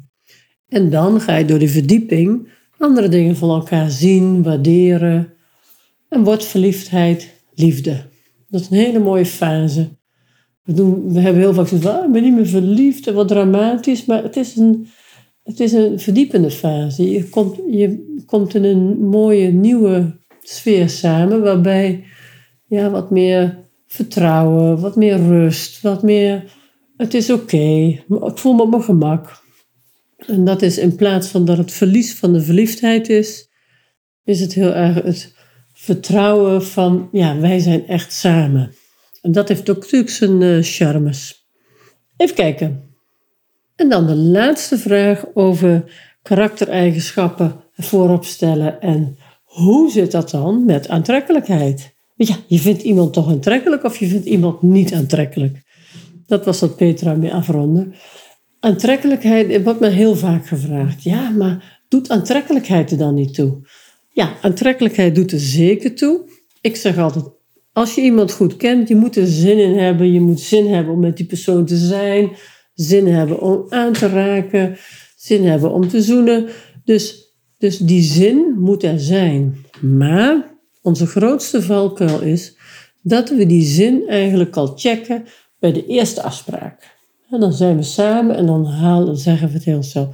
En 0.67 0.89
dan 0.89 1.21
ga 1.21 1.35
je 1.35 1.45
door 1.45 1.59
de 1.59 1.67
verdieping 1.67 2.47
andere 2.79 3.09
dingen 3.09 3.35
van 3.35 3.49
elkaar 3.49 3.89
zien, 3.89 4.43
waarderen. 4.43 5.33
En 6.09 6.23
wordt 6.23 6.45
verliefdheid 6.45 7.33
liefde. 7.53 8.01
Dat 8.47 8.61
is 8.61 8.69
een 8.69 8.77
hele 8.77 8.99
mooie 8.99 9.25
fase. 9.25 9.89
We, 10.63 10.73
doen, 10.73 11.13
we 11.13 11.19
hebben 11.19 11.41
heel 11.41 11.53
vaak 11.53 11.67
gezegd, 11.67 11.95
ah, 11.95 12.05
ik 12.05 12.11
ben 12.11 12.23
niet 12.23 12.35
meer 12.35 12.47
verliefd 12.47 13.11
wat 13.11 13.27
dramatisch. 13.27 14.05
Maar 14.05 14.23
het 14.23 14.35
is 14.35 14.55
een, 14.55 14.87
het 15.43 15.59
is 15.59 15.71
een 15.71 15.99
verdiepende 15.99 16.51
fase. 16.51 17.11
Je 17.11 17.29
komt, 17.29 17.55
je 17.69 18.21
komt 18.25 18.55
in 18.55 18.63
een 18.63 19.07
mooie 19.07 19.51
nieuwe 19.51 20.19
sfeer 20.41 20.89
samen, 20.89 21.41
waarbij 21.41 22.03
ja, 22.65 22.89
wat 22.89 23.11
meer 23.11 23.57
vertrouwen, 23.89 24.79
wat 24.79 24.95
meer 24.95 25.17
rust, 25.17 25.81
wat 25.81 26.03
meer 26.03 26.43
het 26.97 27.13
is 27.13 27.29
oké, 27.29 27.57
ik 28.07 28.37
voel 28.37 28.53
me 28.53 28.61
op 28.61 28.69
mijn 28.69 28.83
gemak. 28.83 29.41
En 30.17 30.43
dat 30.45 30.61
is 30.61 30.77
in 30.77 30.95
plaats 30.95 31.27
van 31.27 31.45
dat 31.45 31.57
het 31.57 31.71
verlies 31.71 32.15
van 32.15 32.33
de 32.33 32.41
verliefdheid 32.41 33.09
is, 33.09 33.49
is 34.23 34.39
het 34.39 34.53
heel 34.53 34.73
erg 34.73 35.03
het 35.03 35.33
vertrouwen 35.73 36.65
van, 36.65 37.09
ja, 37.11 37.39
wij 37.39 37.59
zijn 37.59 37.87
echt 37.87 38.13
samen. 38.13 38.73
En 39.21 39.31
dat 39.31 39.47
heeft 39.47 39.69
ook 39.69 39.79
natuurlijk 39.79 40.11
zijn 40.11 40.41
uh, 40.41 40.57
charmes. 40.61 41.47
Even 42.17 42.35
kijken. 42.35 42.83
En 43.75 43.89
dan 43.89 44.07
de 44.07 44.15
laatste 44.15 44.77
vraag 44.77 45.25
over 45.33 45.83
karaktereigenschappen 46.21 47.63
voorop 47.73 48.25
stellen. 48.25 48.81
En 48.81 49.17
hoe 49.43 49.91
zit 49.91 50.11
dat 50.11 50.29
dan 50.29 50.65
met 50.65 50.89
aantrekkelijkheid? 50.89 51.97
Ja, 52.27 52.35
je 52.47 52.59
vindt 52.59 52.81
iemand 52.81 53.13
toch 53.13 53.29
aantrekkelijk 53.29 53.83
of 53.83 53.97
je 53.97 54.07
vindt 54.07 54.25
iemand 54.25 54.61
niet 54.61 54.93
aantrekkelijk? 54.93 55.61
Dat 56.25 56.45
was 56.45 56.59
wat 56.59 56.75
Petra 56.75 57.13
mee 57.13 57.33
afronden. 57.33 57.93
Aantrekkelijkheid 58.59 59.63
wordt 59.63 59.79
me 59.79 59.87
heel 59.87 60.15
vaak 60.15 60.47
gevraagd. 60.47 61.03
Ja, 61.03 61.29
maar 61.29 61.81
doet 61.87 62.09
aantrekkelijkheid 62.09 62.91
er 62.91 62.97
dan 62.97 63.13
niet 63.13 63.33
toe? 63.33 63.67
Ja, 64.09 64.33
aantrekkelijkheid 64.41 65.15
doet 65.15 65.31
er 65.31 65.39
zeker 65.39 65.95
toe. 65.95 66.29
Ik 66.61 66.75
zeg 66.75 66.97
altijd, 66.97 67.25
als 67.73 67.95
je 67.95 68.01
iemand 68.01 68.31
goed 68.31 68.57
kent, 68.57 68.87
je 68.87 68.95
moet 68.95 69.15
er 69.15 69.27
zin 69.27 69.57
in 69.57 69.77
hebben. 69.77 70.13
Je 70.13 70.21
moet 70.21 70.39
zin 70.39 70.67
hebben 70.67 70.93
om 70.93 70.99
met 70.99 71.17
die 71.17 71.25
persoon 71.25 71.65
te 71.65 71.77
zijn. 71.77 72.31
Zin 72.73 73.07
hebben 73.07 73.41
om 73.41 73.65
aan 73.69 73.93
te 73.93 74.07
raken. 74.07 74.77
Zin 75.15 75.45
hebben 75.45 75.71
om 75.71 75.87
te 75.87 76.01
zoenen. 76.01 76.47
Dus, 76.83 77.33
dus 77.57 77.77
die 77.77 78.01
zin 78.01 78.55
moet 78.57 78.83
er 78.83 78.99
zijn. 78.99 79.55
Maar 79.81 80.58
onze 80.81 81.05
grootste 81.05 81.61
valkuil 81.61 82.21
is 82.21 82.57
dat 83.01 83.29
we 83.29 83.45
die 83.45 83.63
zin 83.63 84.07
eigenlijk 84.07 84.55
al 84.55 84.73
checken 84.75 85.23
bij 85.59 85.71
de 85.71 85.85
eerste 85.85 86.21
afspraak. 86.21 86.97
En 87.29 87.39
dan 87.39 87.53
zijn 87.53 87.75
we 87.75 87.83
samen 87.83 88.35
en 88.35 88.45
dan 88.45 88.65
halen, 88.65 89.17
zeggen 89.17 89.47
we 89.47 89.53
het 89.53 89.63
heel 89.63 89.83
zo. 89.83 90.13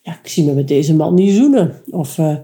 Ja, 0.00 0.18
ik 0.22 0.28
zie 0.28 0.44
me 0.44 0.52
met 0.52 0.68
deze 0.68 0.94
man 0.94 1.14
niet 1.14 1.34
zoenen. 1.34 1.82
Of, 1.90 2.18
uh, 2.18 2.36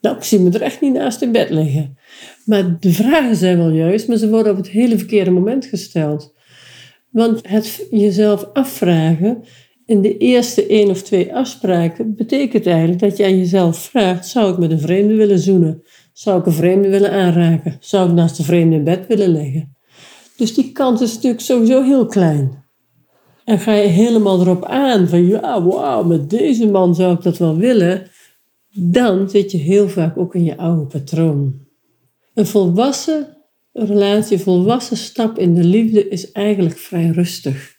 nou, 0.00 0.16
ik 0.16 0.22
zie 0.22 0.40
me 0.40 0.50
er 0.50 0.62
echt 0.62 0.80
niet 0.80 0.92
naast 0.92 1.22
in 1.22 1.32
bed 1.32 1.50
liggen. 1.50 1.98
Maar 2.44 2.80
de 2.80 2.92
vragen 2.92 3.36
zijn 3.36 3.58
wel 3.58 3.70
juist, 3.70 4.08
maar 4.08 4.16
ze 4.16 4.28
worden 4.28 4.52
op 4.52 4.58
het 4.58 4.68
hele 4.68 4.98
verkeerde 4.98 5.30
moment 5.30 5.66
gesteld. 5.66 6.34
Want 7.10 7.48
het 7.48 7.86
jezelf 7.90 8.48
afvragen 8.52 9.44
in 9.86 10.00
de 10.00 10.16
eerste 10.16 10.66
één 10.66 10.90
of 10.90 11.02
twee 11.02 11.34
afspraken 11.34 12.14
betekent 12.14 12.66
eigenlijk 12.66 13.00
dat 13.00 13.16
je 13.16 13.24
aan 13.24 13.38
jezelf 13.38 13.78
vraagt: 13.78 14.26
zou 14.26 14.52
ik 14.52 14.58
met 14.58 14.70
een 14.70 14.80
vreemde 14.80 15.14
willen 15.14 15.38
zoenen? 15.38 15.82
Zou 16.18 16.40
ik 16.40 16.46
een 16.46 16.52
vreemde 16.52 16.88
willen 16.88 17.10
aanraken? 17.10 17.76
Zou 17.80 18.08
ik 18.08 18.14
naast 18.14 18.38
een 18.38 18.44
vreemde 18.44 18.76
in 18.76 18.84
bed 18.84 19.06
willen 19.06 19.28
liggen? 19.28 19.76
Dus 20.36 20.54
die 20.54 20.72
kans 20.72 21.00
is 21.00 21.14
natuurlijk 21.14 21.42
sowieso 21.42 21.82
heel 21.82 22.06
klein. 22.06 22.64
En 23.44 23.58
ga 23.58 23.72
je 23.72 23.88
helemaal 23.88 24.40
erop 24.40 24.64
aan 24.64 25.08
van 25.08 25.26
ja, 25.26 25.62
wauw, 25.62 26.02
met 26.02 26.30
deze 26.30 26.66
man 26.66 26.94
zou 26.94 27.14
ik 27.14 27.22
dat 27.22 27.38
wel 27.38 27.56
willen, 27.56 28.10
dan 28.70 29.30
zit 29.30 29.50
je 29.50 29.58
heel 29.58 29.88
vaak 29.88 30.18
ook 30.18 30.34
in 30.34 30.44
je 30.44 30.56
oude 30.56 30.86
patroon. 30.86 31.54
Een 32.34 32.46
volwassen 32.46 33.36
relatie, 33.72 34.36
een 34.36 34.42
volwassen 34.42 34.96
stap 34.96 35.38
in 35.38 35.54
de 35.54 35.64
liefde 35.64 36.08
is 36.08 36.32
eigenlijk 36.32 36.78
vrij 36.78 37.08
rustig. 37.08 37.76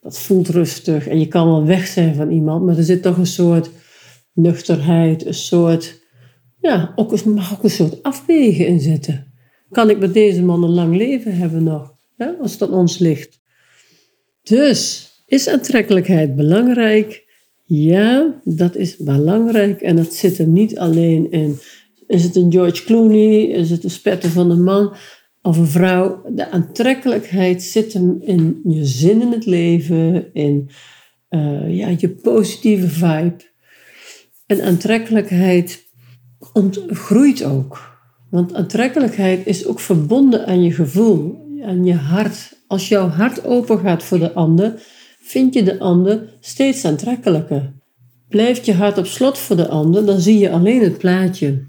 Dat 0.00 0.18
voelt 0.18 0.48
rustig 0.48 1.06
en 1.06 1.20
je 1.20 1.28
kan 1.28 1.46
wel 1.46 1.64
weg 1.64 1.86
zijn 1.86 2.14
van 2.14 2.30
iemand, 2.30 2.64
maar 2.64 2.76
er 2.76 2.84
zit 2.84 3.02
toch 3.02 3.16
een 3.16 3.26
soort 3.26 3.70
nuchterheid, 4.32 5.26
een 5.26 5.34
soort, 5.34 6.00
ja, 6.60 6.92
ook, 6.96 7.24
mag 7.24 7.52
ook 7.52 7.64
een 7.64 7.70
soort 7.70 8.02
afwegen 8.02 8.66
in 8.66 8.80
zitten. 8.80 9.32
Kan 9.70 9.90
ik 9.90 9.98
met 9.98 10.14
deze 10.14 10.42
man 10.42 10.64
een 10.64 10.70
lang 10.70 10.96
leven 10.96 11.36
hebben 11.36 11.62
nog? 11.62 11.96
als 12.40 12.58
het 12.58 12.70
ons 12.70 12.98
ligt. 12.98 13.40
Dus, 14.42 15.08
is 15.26 15.48
aantrekkelijkheid 15.48 16.36
belangrijk? 16.36 17.26
Ja, 17.64 18.40
dat 18.44 18.76
is 18.76 18.96
belangrijk. 18.96 19.80
En 19.80 19.96
dat 19.96 20.14
zit 20.14 20.38
er 20.38 20.46
niet 20.46 20.78
alleen 20.78 21.30
in. 21.30 21.58
Is 22.06 22.22
het 22.22 22.36
een 22.36 22.52
George 22.52 22.84
Clooney? 22.84 23.42
Is 23.42 23.70
het 23.70 23.84
een 23.84 23.90
spetter 23.90 24.30
van 24.30 24.50
een 24.50 24.62
man 24.62 24.94
of 25.42 25.56
een 25.56 25.66
vrouw? 25.66 26.22
De 26.28 26.50
aantrekkelijkheid 26.50 27.62
zit 27.62 27.92
hem 27.92 28.18
in 28.20 28.60
je 28.64 28.84
zin 28.84 29.20
in 29.20 29.32
het 29.32 29.46
leven, 29.46 30.30
in 30.32 30.70
uh, 31.30 31.76
ja, 31.76 31.94
je 31.98 32.08
positieve 32.08 32.88
vibe. 32.88 33.36
En 34.46 34.62
aantrekkelijkheid 34.62 35.87
groeit 36.88 37.44
ook. 37.44 37.98
Want 38.30 38.54
aantrekkelijkheid 38.54 39.46
is 39.46 39.66
ook 39.66 39.80
verbonden 39.80 40.46
aan 40.46 40.62
je 40.62 40.72
gevoel. 40.72 41.46
aan 41.64 41.84
je 41.84 41.94
hart. 41.94 42.56
Als 42.66 42.88
jouw 42.88 43.08
hart 43.08 43.44
open 43.44 43.78
gaat 43.78 44.02
voor 44.02 44.18
de 44.18 44.32
ander, 44.32 44.82
vind 45.20 45.54
je 45.54 45.62
de 45.62 45.78
ander 45.78 46.36
steeds 46.40 46.84
aantrekkelijker. 46.84 47.72
Blijft 48.28 48.66
je 48.66 48.74
hart 48.74 48.98
op 48.98 49.06
slot 49.06 49.38
voor 49.38 49.56
de 49.56 49.68
ander, 49.68 50.06
dan 50.06 50.20
zie 50.20 50.38
je 50.38 50.50
alleen 50.50 50.82
het 50.82 50.98
plaatje. 50.98 51.64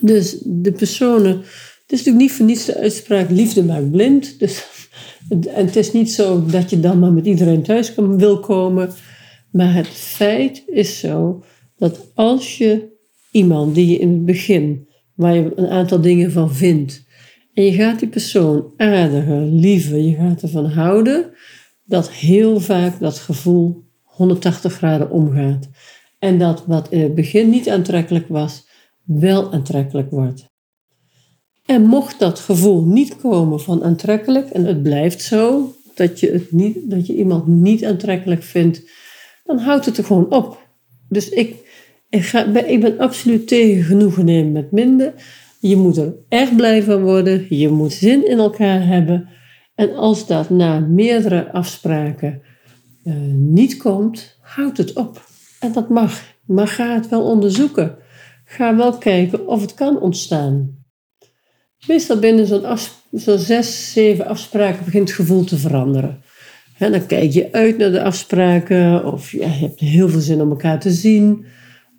Dus 0.00 0.38
de 0.44 0.72
personen, 0.72 1.36
het 1.36 1.92
is 1.92 1.98
natuurlijk 1.98 2.24
niet 2.24 2.32
voor 2.32 2.46
niets 2.46 2.64
de 2.64 2.76
uitspraak 2.76 3.30
liefde 3.30 3.64
maakt 3.64 3.90
blind. 3.90 4.38
Dus, 4.38 4.66
en 5.28 5.66
het 5.66 5.76
is 5.76 5.92
niet 5.92 6.10
zo 6.10 6.46
dat 6.46 6.70
je 6.70 6.80
dan 6.80 6.98
maar 6.98 7.12
met 7.12 7.26
iedereen 7.26 7.62
thuis 7.62 7.94
kan, 7.94 8.18
wil 8.18 8.40
komen. 8.40 8.90
Maar 9.50 9.74
het 9.74 9.88
feit 9.88 10.62
is 10.66 10.98
zo 10.98 11.44
dat 11.76 12.10
als 12.14 12.58
je 12.58 12.97
iemand 13.30 13.74
die 13.74 13.86
je 13.86 13.98
in 13.98 14.12
het 14.12 14.24
begin, 14.24 14.88
waar 15.14 15.34
je 15.34 15.52
een 15.56 15.68
aantal 15.68 16.00
dingen 16.00 16.32
van 16.32 16.54
vindt, 16.54 17.06
en 17.54 17.64
je 17.64 17.72
gaat 17.72 17.98
die 17.98 18.08
persoon 18.08 18.72
aardiger, 18.76 19.40
liever, 19.40 19.98
je 19.98 20.14
gaat 20.14 20.42
ervan 20.42 20.66
houden, 20.66 21.30
dat 21.84 22.10
heel 22.10 22.60
vaak 22.60 23.00
dat 23.00 23.18
gevoel 23.18 23.84
180 24.02 24.72
graden 24.72 25.10
omgaat. 25.10 25.68
En 26.18 26.38
dat 26.38 26.64
wat 26.66 26.92
in 26.92 27.00
het 27.00 27.14
begin 27.14 27.50
niet 27.50 27.68
aantrekkelijk 27.68 28.28
was, 28.28 28.68
wel 29.04 29.52
aantrekkelijk 29.52 30.10
wordt. 30.10 30.46
En 31.66 31.82
mocht 31.82 32.18
dat 32.18 32.38
gevoel 32.38 32.84
niet 32.84 33.16
komen 33.16 33.60
van 33.60 33.84
aantrekkelijk 33.84 34.50
en 34.50 34.64
het 34.64 34.82
blijft 34.82 35.22
zo, 35.22 35.72
dat 35.94 36.20
je, 36.20 36.30
het 36.30 36.52
niet, 36.52 36.90
dat 36.90 37.06
je 37.06 37.16
iemand 37.16 37.46
niet 37.46 37.84
aantrekkelijk 37.84 38.42
vindt, 38.42 38.82
dan 39.44 39.58
houdt 39.58 39.84
het 39.84 39.98
er 39.98 40.04
gewoon 40.04 40.30
op. 40.30 40.68
Dus 41.08 41.28
ik, 41.28 41.67
ik, 42.08 42.32
ik 42.66 42.80
ben 42.80 42.98
absoluut 42.98 43.48
tegen 43.48 43.82
genoegen 43.82 44.24
nemen 44.24 44.52
met 44.52 44.72
minder. 44.72 45.12
Je 45.60 45.76
moet 45.76 45.96
er 45.96 46.14
echt 46.28 46.56
blij 46.56 46.82
van 46.82 47.02
worden. 47.02 47.46
Je 47.48 47.68
moet 47.68 47.92
zin 47.92 48.28
in 48.28 48.38
elkaar 48.38 48.86
hebben. 48.86 49.28
En 49.74 49.94
als 49.94 50.26
dat 50.26 50.50
na 50.50 50.78
meerdere 50.78 51.52
afspraken 51.52 52.42
uh, 53.04 53.14
niet 53.32 53.76
komt, 53.76 54.38
houd 54.40 54.76
het 54.76 54.92
op. 54.92 55.26
En 55.60 55.72
dat 55.72 55.88
mag. 55.88 56.22
Maar 56.44 56.68
ga 56.68 56.94
het 56.94 57.08
wel 57.08 57.22
onderzoeken. 57.22 57.96
Ga 58.44 58.76
wel 58.76 58.98
kijken 58.98 59.46
of 59.46 59.60
het 59.60 59.74
kan 59.74 60.00
ontstaan. 60.00 60.76
Meestal 61.86 62.18
binnen 62.18 62.46
zo'n 62.46 62.78
zo 63.18 63.36
zes, 63.36 63.92
zeven 63.92 64.26
afspraken 64.26 64.84
begint 64.84 65.08
het 65.08 65.16
gevoel 65.18 65.44
te 65.44 65.56
veranderen. 65.56 66.22
En 66.78 66.92
dan 66.92 67.06
kijk 67.06 67.32
je 67.32 67.52
uit 67.52 67.78
naar 67.78 67.90
de 67.90 68.02
afspraken, 68.02 69.12
of 69.12 69.30
je 69.30 69.44
hebt 69.44 69.80
heel 69.80 70.08
veel 70.08 70.20
zin 70.20 70.40
om 70.40 70.50
elkaar 70.50 70.80
te 70.80 70.90
zien. 70.90 71.46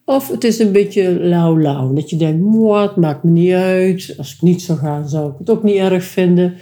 Of 0.10 0.28
het 0.28 0.43
is 0.43 0.60
een 0.60 0.72
beetje 0.72 1.19
lauw-lauw. 1.19 1.93
Dat 1.93 2.10
je 2.10 2.15
denkt, 2.15 2.56
het 2.56 2.95
maakt 2.95 3.24
me 3.24 3.32
niet 3.32 3.54
uit. 3.54 4.13
Als 4.17 4.34
ik 4.34 4.41
niet 4.41 4.62
zou 4.62 4.78
gaan, 4.78 5.10
zou 5.10 5.32
ik 5.32 5.38
het 5.38 5.50
ook 5.50 5.63
niet 5.63 5.76
erg 5.76 6.04
vinden. 6.04 6.54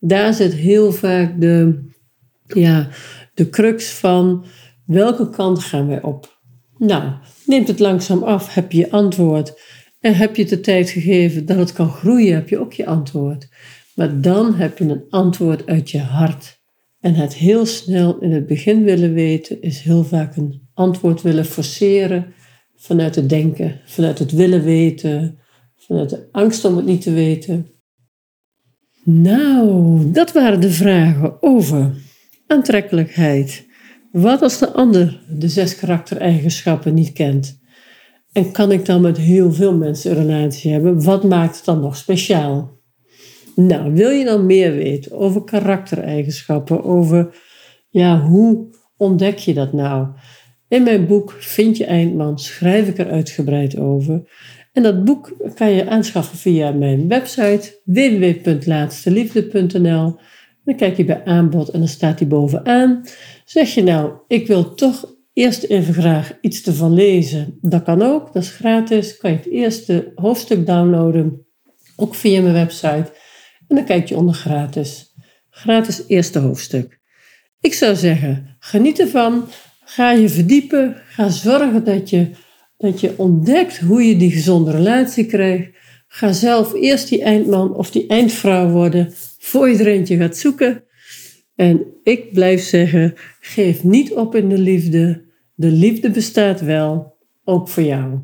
Daar 0.00 0.34
zit 0.34 0.54
heel 0.54 0.92
vaak 0.92 1.40
de, 1.40 1.84
ja, 2.46 2.88
de 3.34 3.48
crux 3.48 3.90
van 3.90 4.44
welke 4.86 5.30
kant 5.30 5.58
gaan 5.58 5.86
wij 5.86 6.02
op. 6.02 6.40
Nou, 6.78 7.12
neemt 7.46 7.68
het 7.68 7.78
langzaam 7.78 8.22
af, 8.22 8.54
heb 8.54 8.72
je 8.72 8.78
je 8.78 8.90
antwoord. 8.90 9.60
En 10.00 10.14
heb 10.14 10.36
je 10.36 10.44
de 10.44 10.60
tijd 10.60 10.90
gegeven 10.90 11.46
dat 11.46 11.58
het 11.58 11.72
kan 11.72 11.90
groeien, 11.90 12.34
heb 12.34 12.48
je 12.48 12.58
ook 12.58 12.72
je 12.72 12.86
antwoord. 12.86 13.48
Maar 13.94 14.20
dan 14.20 14.54
heb 14.54 14.78
je 14.78 14.84
een 14.84 15.04
antwoord 15.10 15.66
uit 15.66 15.90
je 15.90 16.00
hart. 16.00 16.58
En 17.00 17.14
het 17.14 17.34
heel 17.34 17.66
snel 17.66 18.18
in 18.18 18.32
het 18.32 18.46
begin 18.46 18.84
willen 18.84 19.12
weten 19.12 19.62
is 19.62 19.80
heel 19.80 20.04
vaak 20.04 20.36
een 20.36 20.68
antwoord 20.74 21.22
willen 21.22 21.44
forceren 21.44 22.36
vanuit 22.78 23.14
het 23.14 23.28
denken, 23.28 23.80
vanuit 23.84 24.18
het 24.18 24.32
willen 24.32 24.64
weten, 24.64 25.38
vanuit 25.76 26.10
de 26.10 26.28
angst 26.32 26.64
om 26.64 26.76
het 26.76 26.86
niet 26.86 27.02
te 27.02 27.12
weten. 27.12 27.66
Nou, 29.04 30.00
dat 30.10 30.32
waren 30.32 30.60
de 30.60 30.70
vragen 30.70 31.42
over 31.42 31.94
aantrekkelijkheid. 32.46 33.66
Wat 34.12 34.42
als 34.42 34.58
de 34.58 34.72
ander 34.72 35.20
de 35.28 35.48
zes 35.48 35.76
karaktereigenschappen 35.76 36.94
niet 36.94 37.12
kent? 37.12 37.58
En 38.32 38.52
kan 38.52 38.72
ik 38.72 38.84
dan 38.84 39.00
met 39.00 39.16
heel 39.16 39.52
veel 39.52 39.76
mensen 39.76 40.10
een 40.10 40.26
relatie 40.26 40.72
hebben? 40.72 41.02
Wat 41.02 41.24
maakt 41.24 41.56
het 41.56 41.64
dan 41.64 41.80
nog 41.80 41.96
speciaal? 41.96 42.76
Nou, 43.54 43.92
wil 43.92 44.10
je 44.10 44.24
dan 44.24 44.46
meer 44.46 44.72
weten 44.72 45.12
over 45.12 45.44
karaktereigenschappen, 45.44 46.84
over 46.84 47.36
ja, 47.88 48.20
hoe 48.20 48.66
ontdek 48.96 49.38
je 49.38 49.54
dat 49.54 49.72
nou? 49.72 50.08
In 50.68 50.82
mijn 50.82 51.06
boek 51.06 51.36
Vind 51.38 51.76
je 51.76 51.84
Eindman 51.84 52.38
schrijf 52.38 52.88
ik 52.88 52.98
er 52.98 53.10
uitgebreid 53.10 53.78
over. 53.78 54.22
En 54.72 54.82
dat 54.82 55.04
boek 55.04 55.52
kan 55.54 55.70
je 55.70 55.88
aanschaffen 55.88 56.38
via 56.38 56.70
mijn 56.70 57.08
website 57.08 57.80
www.laatsteliefde.nl. 57.84 60.16
Dan 60.64 60.76
kijk 60.76 60.96
je 60.96 61.04
bij 61.04 61.24
aanbod 61.24 61.68
en 61.68 61.78
dan 61.78 61.88
staat 61.88 62.18
die 62.18 62.26
bovenaan. 62.26 63.04
Zeg 63.44 63.74
je 63.74 63.82
nou, 63.82 64.12
ik 64.26 64.46
wil 64.46 64.74
toch 64.74 65.16
eerst 65.32 65.62
even 65.62 65.94
graag 65.94 66.38
iets 66.40 66.62
ervan 66.62 66.94
lezen. 66.94 67.58
Dat 67.60 67.82
kan 67.82 68.02
ook, 68.02 68.32
dat 68.32 68.42
is 68.42 68.50
gratis. 68.50 69.16
Kan 69.16 69.30
je 69.30 69.36
het 69.36 69.50
eerste 69.50 70.12
hoofdstuk 70.14 70.66
downloaden, 70.66 71.46
ook 71.96 72.14
via 72.14 72.42
mijn 72.42 72.54
website. 72.54 73.12
En 73.68 73.76
dan 73.76 73.84
kijk 73.84 74.08
je 74.08 74.16
onder 74.16 74.34
gratis. 74.34 75.14
Gratis 75.50 76.02
eerste 76.06 76.38
hoofdstuk. 76.38 77.00
Ik 77.60 77.74
zou 77.74 77.96
zeggen, 77.96 78.56
geniet 78.58 79.00
ervan. 79.00 79.44
Ga 79.90 80.10
je 80.10 80.28
verdiepen. 80.28 80.96
Ga 81.08 81.28
zorgen 81.28 81.84
dat 81.84 82.10
je, 82.10 82.30
dat 82.76 83.00
je 83.00 83.14
ontdekt 83.16 83.78
hoe 83.78 84.02
je 84.02 84.16
die 84.16 84.30
gezonde 84.30 84.70
relatie 84.70 85.26
krijgt. 85.26 85.70
Ga 86.08 86.32
zelf 86.32 86.74
eerst 86.74 87.08
die 87.08 87.22
eindman 87.22 87.74
of 87.74 87.90
die 87.90 88.06
eindvrouw 88.06 88.68
worden 88.68 89.12
voor 89.38 89.68
je 89.68 90.16
gaat 90.16 90.36
zoeken. 90.36 90.84
En 91.54 91.86
ik 92.02 92.32
blijf 92.32 92.62
zeggen, 92.62 93.14
geef 93.40 93.84
niet 93.84 94.12
op 94.12 94.34
in 94.34 94.48
de 94.48 94.58
liefde. 94.58 95.24
De 95.54 95.70
liefde 95.70 96.10
bestaat 96.10 96.60
wel, 96.60 97.16
ook 97.44 97.68
voor 97.68 97.82
jou. 97.82 98.18